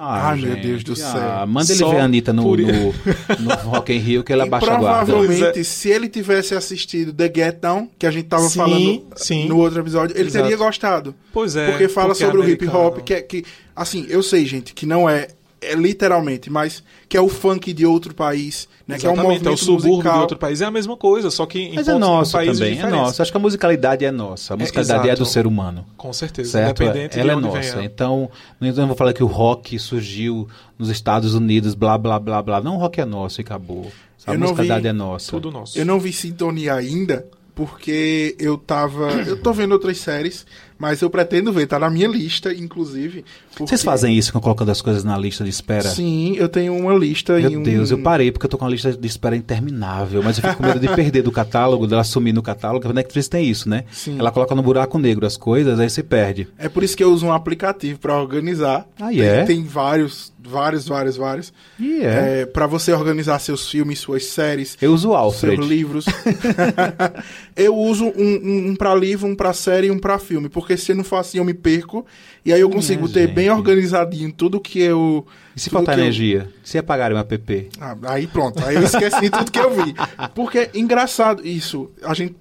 Ah, 0.02 0.30
Ai, 0.30 0.40
meu 0.40 0.56
Deus 0.56 0.82
do 0.82 0.96
céu. 0.96 1.10
Ah, 1.14 1.46
manda 1.46 1.70
ele 1.70 1.80
Só 1.80 1.90
ver 1.90 2.00
a 2.00 2.06
Anitta 2.06 2.32
no, 2.32 2.44
por... 2.44 2.58
no, 2.58 2.68
no 2.68 3.56
Rock 3.66 3.92
in 3.92 3.98
Rio 3.98 4.24
que 4.24 4.32
ela 4.32 4.46
baixa 4.46 4.72
a 4.72 4.78
guarda. 4.78 5.12
Provavelmente, 5.12 5.62
se 5.66 5.90
ele 5.90 6.08
tivesse 6.08 6.56
assistido 6.56 7.12
The 7.12 7.26
Get 7.36 7.60
Down, 7.60 7.90
que 8.00 8.08
a 8.08 8.12
gente 8.12 8.30
tava 8.30 8.48
sim, 8.48 8.58
falando 8.58 9.08
sim. 9.18 9.50
no 9.50 9.58
outro 9.58 9.82
episódio, 9.82 10.16
ele 10.16 10.30
Exato. 10.30 10.46
teria 10.46 10.58
gostado. 10.58 11.14
Pois 11.34 11.58
é. 11.58 11.72
Porque 11.72 11.90
fala 11.90 12.10
porque 12.10 12.24
é 12.24 12.28
sobre 12.28 12.42
é 12.42 12.46
o 12.46 12.50
hip 12.50 12.68
hop, 12.68 13.00
que, 13.00 13.14
é, 13.14 13.22
que, 13.22 13.44
assim, 13.76 14.06
eu 14.08 14.24
sei, 14.24 14.46
gente, 14.46 14.74
que 14.74 14.86
não 14.86 15.10
é 15.10 15.28
é 15.62 15.76
literalmente, 15.76 16.50
mas 16.50 16.84
que 17.08 17.18
é 17.18 17.22
o 17.22 17.28
funk 17.28 17.74
de 17.74 17.86
outro 17.86 18.14
país, 18.14 18.68
né? 18.88 18.96
Exatamente, 18.96 19.02
que 19.02 19.08
é 19.08 19.10
o 19.10 19.16
movimento 19.16 19.50
é 19.50 19.52
o 19.52 19.58
subúrbio 19.58 19.90
musical. 19.92 20.14
de 20.14 20.20
outro 20.22 20.38
país. 20.38 20.62
É 20.62 20.66
a 20.66 20.72
mesma 20.72 20.96
coisa, 20.96 21.30
só 21.30 21.46
que 21.46 21.60
em 21.60 21.76
Mas 21.76 21.88
é 21.88 21.98
nosso 21.98 22.34
também, 22.34 22.52
diferentes. 22.52 22.84
é 22.84 22.90
nosso. 22.90 23.22
Acho 23.22 23.32
que 23.32 23.38
a 23.38 23.42
musicalidade 23.42 24.06
é 24.06 24.12
nossa. 24.12 24.54
A 24.54 24.56
é, 24.56 24.60
musicalidade 24.60 25.10
é, 25.10 25.12
é 25.12 25.16
do 25.16 25.26
ser 25.26 25.46
humano. 25.46 25.86
Com 25.98 26.14
certeza, 26.14 26.52
certo? 26.52 26.84
independente 26.84 27.20
Ela 27.20 27.34
é 27.34 27.36
nossa. 27.36 27.76
Venha. 27.76 27.86
Então, 27.86 28.30
não 28.60 28.88
vou 28.88 28.96
falar 28.96 29.14
que 29.14 29.24
o 29.24 29.28
rock 29.28 29.78
surgiu 29.80 30.48
nos 30.78 30.90
Estados 30.90 31.34
Unidos, 31.34 31.76
blá, 31.76 31.98
blá, 31.98 32.20
blá, 32.20 32.42
blá. 32.42 32.62
Não, 32.62 32.76
o 32.76 32.80
rock 32.80 33.02
é 33.02 33.06
nosso 33.06 33.42
e 33.42 33.44
acabou. 33.44 33.92
A 34.26 34.34
musicalidade 34.38 34.88
é 34.88 34.94
nossa. 34.94 35.32
Tudo 35.32 35.52
nosso. 35.52 35.78
Eu 35.78 35.86
não 35.86 36.00
vi 36.00 36.14
Sintonia 36.14 36.76
ainda, 36.76 37.26
porque 37.56 38.36
eu 38.40 38.58
tava... 38.58 39.12
eu 39.28 39.42
tô 39.42 39.52
vendo 39.52 39.72
outras 39.72 39.98
séries, 39.98 40.46
Mas 40.80 41.02
eu 41.02 41.10
pretendo 41.10 41.52
ver, 41.52 41.68
tá 41.68 41.78
na 41.78 41.90
minha 41.90 42.08
lista, 42.08 42.54
inclusive. 42.54 43.26
porque- 43.50 43.68
Vocês 43.68 43.84
fazem 43.84 44.18
isso, 44.18 44.32
colocando 44.40 44.72
as 44.72 44.82
coisas 44.82 45.04
na 45.04 45.18
lista 45.18 45.44
de 45.44 45.50
espera? 45.50 45.90
Sim, 45.90 46.36
eu 46.38 46.48
tenho 46.48 46.74
uma 46.74 46.94
lista 46.94 47.38
Meu 47.38 47.60
um... 47.60 47.64
Deus, 47.64 47.92
eu 47.92 47.98
parei 48.02 48.32
porque 48.32 48.46
eu 48.46 48.50
tô 48.50 48.58
com 48.58 48.64
uma 48.64 48.72
lista 48.72 48.94
de 48.94 49.08
espera 49.08 49.36
interminável, 49.36 50.24
mas 50.24 50.38
eu 50.38 50.44
fico 50.44 50.56
com 50.56 50.64
medo 50.64 50.80
de 50.80 50.88
perder 50.96 51.22
do 51.22 51.32
catálogo, 51.34 51.86
dela 51.86 52.04
sumir 52.06 52.32
no 52.34 52.42
catálogo. 52.42 52.88
A 52.88 52.94
Netflix 52.94 53.28
tem 53.28 53.46
isso, 53.46 53.68
né? 53.68 53.84
Sim. 53.92 54.18
Ela 54.18 54.32
coloca 54.32 54.56
no 54.56 54.64
buraco 54.64 54.98
negro 54.98 55.26
as 55.26 55.36
coisas, 55.36 55.78
aí 55.80 55.90
se 55.90 56.02
perde. 56.02 56.48
É 56.58 56.70
por 56.70 56.82
isso 56.82 56.96
que 56.96 57.04
eu 57.04 57.12
uso 57.12 57.26
um 57.26 57.34
aplicativo 57.34 58.00
para 58.00 58.18
organizar. 58.18 58.88
Ah, 59.00 59.14
é? 59.14 59.44
Tem 59.44 59.62
vários, 59.66 60.32
vários, 60.42 60.88
vários, 60.88 61.18
vários. 61.18 61.54
E 61.80 62.02
é. 62.02 62.42
É, 62.42 62.46
para 62.46 62.66
você 62.68 62.92
organizar 62.94 63.40
seus 63.40 63.70
filmes, 63.70 64.00
suas 64.00 64.26
séries, 64.26 64.78
Eu 64.82 64.94
uso 64.94 65.10
o 65.10 65.32
seus 65.32 65.44
Alfred. 65.52 65.68
livros. 65.68 66.06
eu 67.56 67.76
uso 67.76 68.06
um, 68.06 68.12
um, 68.44 68.68
um 68.70 68.76
para 68.76 68.94
livro, 68.96 69.28
um 69.28 69.36
para 69.36 69.54
série 69.54 69.88
e 69.88 69.92
um 69.92 70.00
para 70.00 70.18
filme, 70.20 70.50
porque 70.50 70.78
se 70.78 70.94
não 70.94 71.04
for 71.04 71.18
assim 71.18 71.38
eu 71.38 71.46
me 71.46 71.54
perco 71.54 72.06
e 72.46 72.54
aí 72.54 72.62
eu 72.62 72.70
consigo 72.70 73.08
ter 73.10 73.26
gente. 73.28 73.36
bem 73.36 73.50
organizadinho 73.50 74.32
tudo 74.32 74.60
que 74.60 74.80
eu 74.80 75.26
E 75.56 75.60
se 75.60 75.70
faltar 75.70 75.96
que 75.96 76.02
eu- 76.02 76.06
energia? 76.06 76.50
Se 76.64 76.78
apagarem 76.78 77.16
o 77.18 77.20
app? 77.20 77.70
Ah, 77.80 77.96
aí 78.04 78.28
pronto, 78.28 78.64
aí 78.66 78.76
eu 78.76 78.84
esqueci 78.84 79.30
tudo 79.32 79.52
que 79.52 79.60
eu 79.60 79.72
vi. 79.84 79.94
Porque 80.34 80.60
é 80.60 80.70
engraçado 80.76 81.46
isso, 81.46 81.90
a 82.04 82.14
gente 82.14 82.36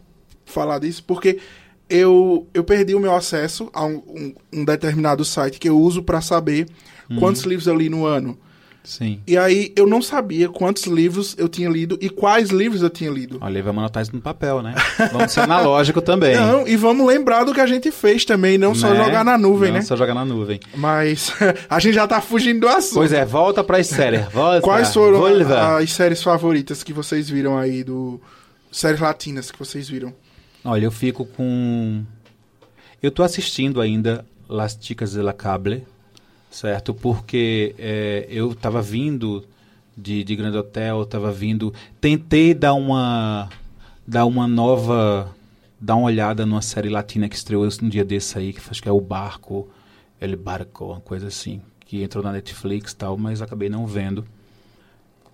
falar 0.46 0.78
disso, 0.78 1.02
porque 1.06 1.38
eu, 1.90 2.46
eu 2.54 2.62
perdi 2.64 2.94
o 2.94 3.00
meu 3.00 3.14
acesso 3.14 3.70
a 3.72 3.84
um, 3.84 3.96
um- 4.06 4.34
um 4.52 4.64
determinado 4.64 5.24
site 5.24 5.58
que 5.58 5.68
eu 5.68 5.78
uso 5.78 6.02
para 6.02 6.20
saber 6.20 6.66
quantos 7.18 7.42
livros 7.42 7.66
eu 7.66 7.76
li 7.76 7.88
no 7.88 8.04
ano. 8.06 8.38
Sim. 8.84 9.20
E 9.26 9.36
aí 9.36 9.70
eu 9.76 9.86
não 9.86 10.00
sabia 10.00 10.48
quantos 10.48 10.84
livros 10.84 11.34
eu 11.36 11.46
tinha 11.46 11.68
lido 11.68 11.98
e 12.00 12.08
quais 12.08 12.48
livros 12.48 12.80
eu 12.80 12.88
tinha 12.88 13.10
lido. 13.10 13.36
Olha, 13.38 13.62
vamos 13.62 13.80
anotar 13.80 14.02
isso 14.02 14.16
no 14.16 14.22
papel, 14.22 14.62
né? 14.62 14.74
Vamos 15.12 15.30
ser 15.30 15.40
analógico 15.40 16.00
também. 16.00 16.34
Não, 16.40 16.66
e 16.66 16.74
vamos 16.74 17.06
lembrar 17.06 17.44
do 17.44 17.52
que 17.52 17.60
a 17.60 17.66
gente 17.66 17.90
fez 17.90 18.24
também, 18.24 18.56
não 18.56 18.74
só 18.74 18.88
Né? 18.94 19.04
jogar 19.04 19.24
na 19.26 19.36
nuvem, 19.36 19.68
Não 19.70 19.76
né? 19.78 19.82
só 19.82 19.94
jogar 19.94 20.14
na 20.14 20.24
nuvem. 20.24 20.58
Mas 20.74 21.30
a 21.68 21.78
gente 21.78 21.94
já 21.96 22.06
tá 22.08 22.18
fugindo 22.22 22.60
do 22.60 22.68
assunto. 22.68 22.94
Pois 22.94 23.12
é, 23.12 23.26
volta 23.26 23.62
para 23.62 23.76
as 23.76 23.86
séries. 23.88 24.24
Volta. 24.32 24.62
Quais 24.62 24.94
foram 24.94 25.18
Volva. 25.18 25.76
as 25.78 25.92
séries 25.92 26.22
favoritas 26.22 26.82
que 26.82 26.92
vocês 26.94 27.28
viram 27.28 27.58
aí 27.58 27.84
do 27.84 28.18
séries 28.72 29.00
latinas 29.00 29.50
que 29.50 29.58
vocês 29.58 29.86
viram? 29.86 30.14
Olha, 30.64 30.86
eu 30.86 30.90
fico 30.90 31.26
com. 31.26 32.04
Eu 33.02 33.10
tô 33.10 33.22
assistindo 33.22 33.82
ainda 33.82 34.24
Las 34.48 34.78
Chicas 34.80 35.12
de 35.12 35.20
la 35.20 35.34
Cable, 35.34 35.84
certo? 36.50 36.94
Porque 36.94 37.74
é, 37.78 38.26
eu 38.28 38.54
tava 38.54 38.80
vindo 38.82 39.44
de, 39.96 40.22
de 40.22 40.36
Grande 40.36 40.56
Hotel, 40.56 41.04
tava 41.06 41.32
vindo. 41.32 41.72
Tentei 42.00 42.54
dar 42.54 42.74
uma. 42.74 43.48
dar 44.06 44.24
uma 44.24 44.46
nova. 44.46 45.34
dar 45.80 45.96
uma 45.96 46.06
olhada 46.06 46.46
numa 46.46 46.62
série 46.62 46.88
latina 46.88 47.28
que 47.28 47.36
estreou 47.36 47.66
um 47.82 47.88
dia 47.88 48.04
desse 48.04 48.38
aí, 48.38 48.52
que 48.52 48.60
acho 48.70 48.82
que 48.82 48.88
é 48.88 48.92
O 48.92 49.00
Barco, 49.00 49.68
El 50.20 50.36
Barco, 50.36 50.86
uma 50.86 51.00
coisa 51.00 51.26
assim, 51.26 51.60
que 51.80 52.02
entrou 52.02 52.22
na 52.22 52.32
Netflix 52.32 52.94
tal, 52.94 53.16
mas 53.16 53.42
acabei 53.42 53.68
não 53.68 53.86
vendo. 53.86 54.24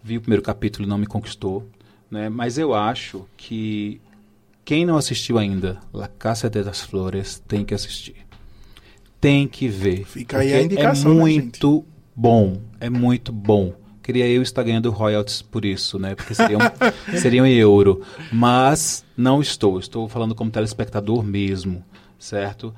Vi 0.03 0.19
o 0.19 0.21
primeiro 0.21 0.43
capítulo 0.43 0.89
não 0.89 0.99
me 0.99 1.07
conquistou. 1.07 1.67
Né? 2.11 2.29
Mas 2.29 2.59
eu 2.59 2.75
acho 2.75 3.27
que 3.37 4.01
quem 4.65 4.87
não 4.87 4.97
assistiu 4.97 5.39
ainda 5.39 5.81
La 5.93 6.09
Casa 6.09 6.49
de 6.49 6.63
las 6.63 6.81
Flores 6.81 7.43
tem 7.47 7.65
que 7.65 7.75
assistir. 7.75 8.15
Tem 9.25 9.49
que 9.49 9.69
ver. 9.69 10.05
Fica 10.05 10.37
aí 10.37 10.53
a 10.53 10.61
indicação, 10.61 11.13
É 11.13 11.15
né, 11.15 11.21
muito 11.23 11.83
bom. 12.15 12.59
É 12.79 12.91
muito 12.91 13.33
bom. 13.33 13.73
Queria 14.03 14.29
eu 14.29 14.43
estar 14.43 14.63
ganhando 14.63 14.91
royalties 14.91 15.41
por 15.41 15.65
isso, 15.65 15.99
né? 15.99 16.15
Porque 16.15 16.35
seria 16.35 16.59
um, 16.59 16.61
seria 17.17 17.43
um 17.43 17.47
euro. 17.47 18.03
Mas 18.31 19.03
não 19.17 19.41
estou. 19.41 19.79
Estou 19.79 20.11
falando 20.11 20.35
como 20.35 20.51
telespectador 20.51 21.23
mesmo, 21.23 21.83
certo? 22.19 22.75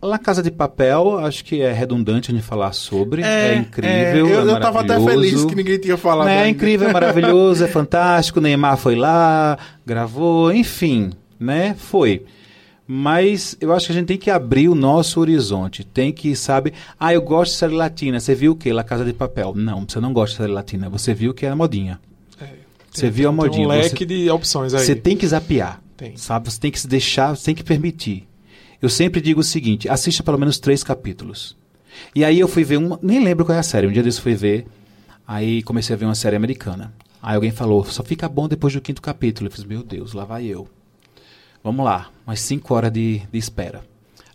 La 0.00 0.18
Casa 0.18 0.42
de 0.42 0.50
Papel, 0.50 1.18
acho 1.18 1.44
que 1.44 1.60
é 1.60 1.70
redundante 1.70 2.30
a 2.30 2.34
gente 2.34 2.46
falar 2.46 2.72
sobre. 2.72 3.20
É, 3.22 3.54
incrível. 3.54 4.26
eu, 4.26 4.48
é 4.48 4.52
eu 4.52 4.60
tava 4.60 4.80
até 4.80 4.98
maravilhoso. 4.98 5.20
feliz 5.20 5.44
que 5.44 5.54
ninguém 5.54 5.78
tinha 5.78 5.98
falado. 5.98 6.28
É 6.28 6.38
ainda. 6.38 6.48
incrível, 6.48 6.88
é 6.88 6.92
maravilhoso, 6.94 7.62
é 7.62 7.68
fantástico. 7.68 8.40
Neymar 8.40 8.78
foi 8.78 8.94
lá, 8.94 9.58
gravou, 9.84 10.50
enfim, 10.50 11.10
né? 11.38 11.74
Foi. 11.78 12.24
Mas 12.86 13.56
eu 13.60 13.72
acho 13.72 13.86
que 13.86 13.92
a 13.92 13.94
gente 13.94 14.06
tem 14.08 14.18
que 14.18 14.30
abrir 14.30 14.68
o 14.68 14.74
nosso 14.74 15.18
horizonte. 15.18 15.84
Tem 15.84 16.12
que, 16.12 16.36
sabe, 16.36 16.74
ah, 17.00 17.14
eu 17.14 17.22
gosto 17.22 17.52
de 17.52 17.58
série 17.58 17.74
latina. 17.74 18.20
Você 18.20 18.34
viu 18.34 18.52
o 18.52 18.56
quê? 18.56 18.72
La 18.72 18.84
Casa 18.84 19.04
de 19.04 19.12
Papel. 19.12 19.54
Não, 19.54 19.86
você 19.88 19.98
não 20.00 20.12
gosta 20.12 20.32
de 20.32 20.36
série 20.42 20.52
latina. 20.52 20.90
Você 20.90 21.14
viu 21.14 21.32
que 21.32 21.46
é 21.46 21.48
a 21.48 21.56
modinha. 21.56 21.98
É, 22.40 22.46
Você 22.90 23.08
viu 23.08 23.28
a 23.28 23.32
tem 23.32 23.36
modinha. 23.36 23.66
um 23.66 23.70
leque 23.70 23.98
Você, 23.98 24.04
de 24.04 24.30
opções 24.30 24.74
aí. 24.74 24.84
você 24.84 24.94
tem 24.94 25.16
que 25.16 25.26
zapear. 25.26 25.80
Tem. 25.96 26.16
Sabe? 26.16 26.50
Você 26.50 26.60
tem 26.60 26.70
que 26.70 26.78
se 26.80 26.86
deixar, 26.88 27.34
você 27.34 27.46
tem 27.46 27.54
que 27.54 27.64
permitir. 27.64 28.28
Eu 28.82 28.90
sempre 28.90 29.20
digo 29.22 29.40
o 29.40 29.44
seguinte: 29.44 29.88
assista 29.88 30.22
pelo 30.22 30.38
menos 30.38 30.58
três 30.58 30.84
capítulos. 30.84 31.56
E 32.14 32.22
aí 32.24 32.38
eu 32.38 32.48
fui 32.48 32.64
ver 32.64 32.76
uma. 32.76 32.98
Nem 33.02 33.22
lembro 33.24 33.46
qual 33.46 33.56
é 33.56 33.60
a 33.60 33.62
série. 33.62 33.86
Um 33.86 33.92
dia 33.92 34.02
desse 34.02 34.20
fui 34.20 34.34
ver. 34.34 34.66
Aí 35.26 35.62
comecei 35.62 35.94
a 35.94 35.98
ver 35.98 36.04
uma 36.04 36.14
série 36.14 36.36
americana. 36.36 36.92
Aí 37.22 37.34
alguém 37.36 37.50
falou: 37.50 37.82
só 37.86 38.02
fica 38.02 38.28
bom 38.28 38.46
depois 38.46 38.74
do 38.74 38.80
quinto 38.82 39.00
capítulo. 39.00 39.46
Eu 39.46 39.52
fiz: 39.52 39.64
meu 39.64 39.82
Deus, 39.82 40.12
lá 40.12 40.24
vai 40.26 40.44
eu. 40.44 40.68
Vamos 41.64 41.84
lá, 41.84 42.10
mais 42.26 42.40
cinco 42.40 42.74
horas 42.74 42.92
de, 42.92 43.22
de 43.32 43.38
espera. 43.38 43.80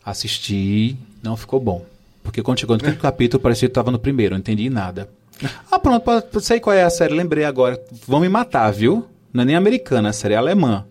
Assisti, 0.03 0.97
não 1.21 1.37
ficou 1.37 1.59
bom. 1.59 1.85
Porque 2.23 2.41
quando 2.41 2.59
chegou 2.59 2.75
no 2.75 2.83
quinto 2.83 2.97
capítulo, 2.99 3.41
parecia 3.41 3.67
que 3.67 3.71
estava 3.71 3.91
no 3.91 3.99
primeiro, 3.99 4.33
não 4.33 4.39
entendi 4.39 4.69
nada. 4.69 5.07
Ah, 5.71 5.79
pronto, 5.79 6.39
sei 6.41 6.59
qual 6.59 6.75
é 6.75 6.83
a 6.83 6.89
série, 6.89 7.13
lembrei 7.13 7.45
agora. 7.45 7.79
Vão 8.07 8.19
me 8.19 8.27
matar, 8.27 8.71
viu? 8.71 9.05
Não 9.31 9.43
é 9.43 9.45
nem 9.45 9.55
americana, 9.55 10.09
a 10.09 10.13
série 10.13 10.33
é 10.33 10.37
alemã. 10.37 10.85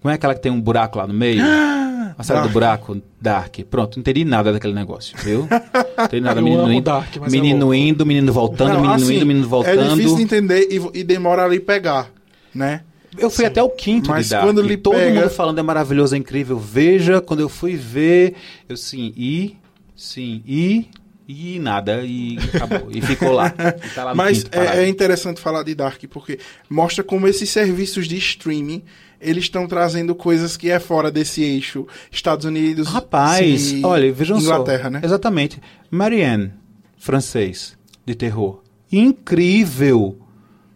Como 0.00 0.10
é 0.10 0.14
aquela 0.14 0.34
que 0.34 0.40
tem 0.40 0.50
um 0.50 0.60
buraco 0.60 0.98
lá 0.98 1.06
no 1.06 1.14
meio? 1.14 1.42
A 2.16 2.22
série 2.22 2.38
do 2.38 2.42
Dark. 2.44 2.52
buraco, 2.52 3.02
Dark. 3.20 3.58
Pronto, 3.68 3.96
não 3.96 4.00
entendi 4.02 4.24
nada 4.24 4.52
daquele 4.52 4.72
negócio, 4.72 5.16
viu? 5.18 5.48
Não 5.50 6.04
entendi 6.04 6.20
nada. 6.22 6.38
Eu 6.40 6.44
menino 6.44 6.72
indo, 6.72 6.84
Dark, 6.84 7.16
é 7.16 7.28
menino 7.28 7.58
louco. 7.66 7.74
indo, 7.74 8.06
menino 8.06 8.32
voltando, 8.32 8.68
Não, 8.74 8.82
menino 8.82 8.94
assim, 8.94 9.16
indo, 9.16 9.26
menino 9.26 9.46
É 9.46 9.48
voltando. 9.48 9.94
difícil 9.96 10.16
de 10.18 10.22
entender 10.22 10.68
e, 10.70 11.00
e 11.00 11.02
demora 11.02 11.44
ali 11.44 11.58
pegar, 11.58 12.08
né? 12.54 12.82
Eu 13.18 13.30
fui 13.30 13.44
até 13.44 13.62
o 13.62 13.70
quinto 13.70 14.10
Mas 14.10 14.26
de 14.26 14.30
Dark. 14.32 14.44
quando 14.46 14.60
ele 14.60 14.76
Todo 14.76 14.96
pega- 14.96 15.20
mundo 15.20 15.30
falando 15.30 15.58
é 15.58 15.62
maravilhoso, 15.62 16.14
é 16.14 16.18
incrível. 16.18 16.58
Veja, 16.58 17.20
quando 17.20 17.40
eu 17.40 17.48
fui 17.48 17.76
ver, 17.76 18.34
eu 18.68 18.76
sim, 18.76 19.12
e, 19.16 19.56
sim, 19.96 20.42
e, 20.46 20.86
e 21.28 21.58
nada, 21.58 22.02
e 22.02 22.38
acabou. 22.52 22.88
E 22.90 23.00
ficou 23.00 23.32
lá. 23.32 23.52
E 23.84 23.88
tá 23.94 24.04
lá 24.04 24.14
Mas 24.14 24.42
quinto 24.44 24.58
é, 24.58 24.84
é 24.84 24.88
interessante 24.88 25.40
falar 25.40 25.62
de 25.62 25.74
Dark 25.74 26.02
porque 26.10 26.38
mostra 26.68 27.02
como 27.04 27.26
esses 27.28 27.48
serviços 27.50 28.06
de 28.06 28.16
streaming 28.18 28.82
eles 29.20 29.44
estão 29.44 29.66
trazendo 29.66 30.14
coisas 30.14 30.54
que 30.56 30.70
é 30.70 30.78
fora 30.78 31.10
desse 31.10 31.40
eixo 31.42 31.86
Estados 32.12 32.44
Unidos 32.44 32.88
Rapaz, 32.88 33.74
olha, 33.82 34.12
vejam 34.12 34.38
Inglaterra, 34.38 34.82
só. 34.84 34.90
né? 34.90 35.00
Exatamente. 35.02 35.62
Marianne, 35.90 36.52
francês, 36.98 37.74
de 38.04 38.14
terror. 38.14 38.60
Incrível. 38.92 40.18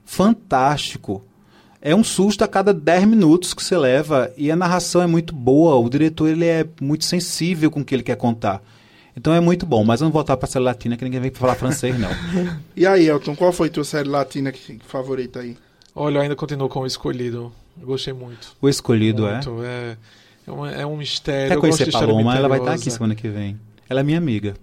Fantástico. 0.05 1.22
É 1.81 1.95
um 1.95 2.03
susto 2.03 2.43
a 2.43 2.49
cada 2.49 2.75
10 2.75 3.05
minutos 3.05 3.55
que 3.55 3.62
você 3.62 3.77
leva 3.77 4.33
e 4.37 4.51
a 4.51 4.57
narração 4.57 5.01
é 5.01 5.07
muito 5.07 5.35
boa. 5.35 5.77
O 5.77 5.88
diretor 5.88 6.29
ele 6.29 6.45
é 6.45 6.67
muito 6.81 7.05
sensível 7.05 7.71
com 7.71 7.81
o 7.81 7.85
que 7.85 7.95
ele 7.95 8.03
quer 8.03 8.17
contar. 8.17 8.61
Então 9.17 9.33
é 9.33 9.41
muito 9.41 9.64
bom, 9.67 9.85
mas 9.85 10.01
vamos 10.01 10.12
voltar 10.12 10.37
para 10.37 10.49
a 10.49 10.51
série 10.51 10.64
latina 10.64 10.97
que 10.97 11.05
ninguém 11.05 11.21
vem 11.21 11.31
falar 11.31 11.55
francês 11.55 11.99
não. 11.99 12.09
E 12.77 12.87
aí, 12.87 13.09
Elton, 13.09 13.35
qual 13.35 13.53
foi 13.53 13.69
tua 13.69 13.85
série 13.85 14.09
latina 14.09 14.53
que, 14.53 14.79
favorita 14.87 15.41
aí? 15.41 15.57
Olha, 15.95 16.19
eu 16.19 16.23
ainda 16.23 16.37
continuo 16.37 16.69
com 16.69 16.81
o 16.81 16.87
escolhido. 16.87 17.53
Eu 17.81 17.87
gostei 17.87 18.12
muito. 18.12 18.57
O 18.61 18.69
escolhido 18.69 19.23
muito. 19.23 19.64
É, 19.64 19.97
é, 20.47 20.53
um, 20.53 20.67
é 20.67 20.87
um 20.87 20.97
mistério. 20.97 21.47
é. 21.47 21.49
Quer 21.49 21.57
eu 21.57 21.61
gosto 21.61 21.79
conhecer 21.79 21.93
Paloma? 21.93 22.37
Ela 22.37 22.49
vai 22.49 22.59
estar 22.59 22.71
aqui 22.71 22.87
misteriosa. 22.87 22.97
semana 22.97 23.14
que 23.14 23.29
vem. 23.29 23.59
Ela 23.88 24.01
é 24.01 24.03
minha 24.03 24.19
amiga. 24.19 24.55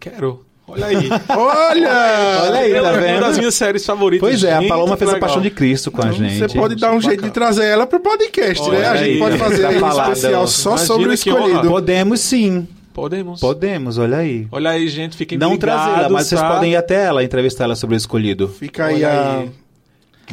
Quero. 0.00 0.44
Olha 0.70 0.86
aí. 0.86 1.08
Olha! 1.28 2.42
Olha 2.44 2.58
aí, 2.60 2.72
Ela 2.72 2.90
tá 2.92 2.96
é 2.96 3.00
vendo? 3.00 3.16
uma 3.16 3.20
das 3.28 3.38
minhas 3.38 3.54
séries 3.54 3.84
favoritas. 3.84 4.28
Pois 4.28 4.44
é, 4.44 4.54
a 4.54 4.62
Paloma 4.68 4.96
fez 4.96 5.10
a 5.10 5.14
legal. 5.14 5.28
Paixão 5.28 5.42
de 5.42 5.50
Cristo 5.50 5.90
com 5.90 6.00
a 6.00 6.06
Então, 6.06 6.18
gente. 6.18 6.38
Você 6.38 6.58
pode 6.58 6.76
dar 6.76 6.92
um 6.92 7.00
jeito 7.00 7.22
de 7.22 7.30
trazer 7.30 7.64
ela 7.64 7.86
pro 7.86 8.00
podcast, 8.00 8.62
Olha 8.62 8.78
né? 8.78 8.88
A 8.88 8.96
gente 8.96 9.10
aí, 9.10 9.18
pode 9.18 9.38
fazer 9.38 9.62
tá 9.62 9.68
aí 9.68 9.82
um 9.82 9.88
especial 9.88 10.46
só 10.46 10.70
Imagina 10.70 10.86
sobre 10.86 11.08
o 11.08 11.12
escolhido. 11.12 11.68
Podemos 11.68 12.20
sim. 12.20 12.68
Podemos. 12.92 13.40
Podemos, 13.40 13.98
olha 13.98 14.18
aí. 14.18 14.46
Olha 14.50 14.70
aí, 14.70 14.88
gente. 14.88 15.16
Fiquem 15.16 15.38
Não 15.38 15.56
trazê-la, 15.56 16.08
mas 16.08 16.26
vocês 16.26 16.40
tá? 16.40 16.48
podem 16.52 16.72
ir 16.72 16.76
até 16.76 17.04
ela, 17.06 17.22
entrevistar 17.22 17.64
ela 17.64 17.76
sobre 17.76 17.94
o 17.94 17.98
escolhido. 17.98 18.48
Fica 18.48 18.86
aí 18.86 18.96
Olha 19.04 19.12
a... 19.12 19.44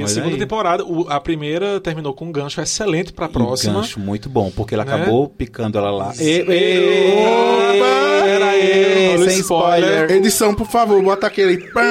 aí. 0.01 0.05
Que 0.05 0.11
a 0.11 0.13
segunda 0.13 0.35
aí. 0.35 0.39
temporada, 0.39 0.83
o- 0.85 1.05
a 1.09 1.19
primeira 1.19 1.79
terminou 1.79 2.13
com 2.13 2.25
um 2.25 2.31
gancho 2.31 2.59
excelente 2.61 3.11
pra 3.13 3.27
próxima. 3.29 3.73
Um 3.79 3.81
gancho 3.81 3.99
muito 3.99 4.29
bom, 4.29 4.51
porque 4.55 4.75
ele 4.75 4.83
Né? 4.83 4.93
acabou 4.93 5.27
picando 5.29 5.77
ela 5.77 5.91
lá. 5.91 6.13
E, 6.19 6.41
Opa! 6.41 8.27
era 8.27 8.45
aí, 8.49 9.09
Olha 9.13 9.19
o 9.25 9.29
sem 9.29 9.39
spoiler. 9.39 9.89
spoiler. 9.89 10.11
Edição, 10.11 10.53
por 10.53 10.67
favor, 10.67 11.01
bota 11.01 11.27
aquele. 11.27 11.57
pá, 11.71 11.81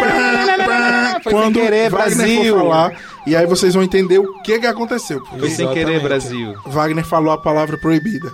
pá, 0.00 0.64
pá, 0.64 1.20
Foi 1.22 1.32
sem 1.32 1.40
quando 1.42 1.54
querer, 1.60 1.90
Wagner 1.90 2.16
Brasil. 2.16 2.54
for 2.54 2.62
falar. 2.62 3.00
E 3.26 3.34
aí 3.34 3.44
vocês 3.46 3.74
vão 3.74 3.82
entender 3.82 4.18
o 4.18 4.40
que, 4.42 4.58
que 4.58 4.66
aconteceu. 4.66 5.20
porque 5.20 5.38
Foi 5.40 5.48
sem 5.50 5.64
Exatamente. 5.66 5.86
querer, 5.86 6.00
Brasil. 6.00 6.54
Wagner 6.66 7.04
falou 7.04 7.32
a 7.32 7.38
palavra 7.38 7.76
proibida. 7.76 8.30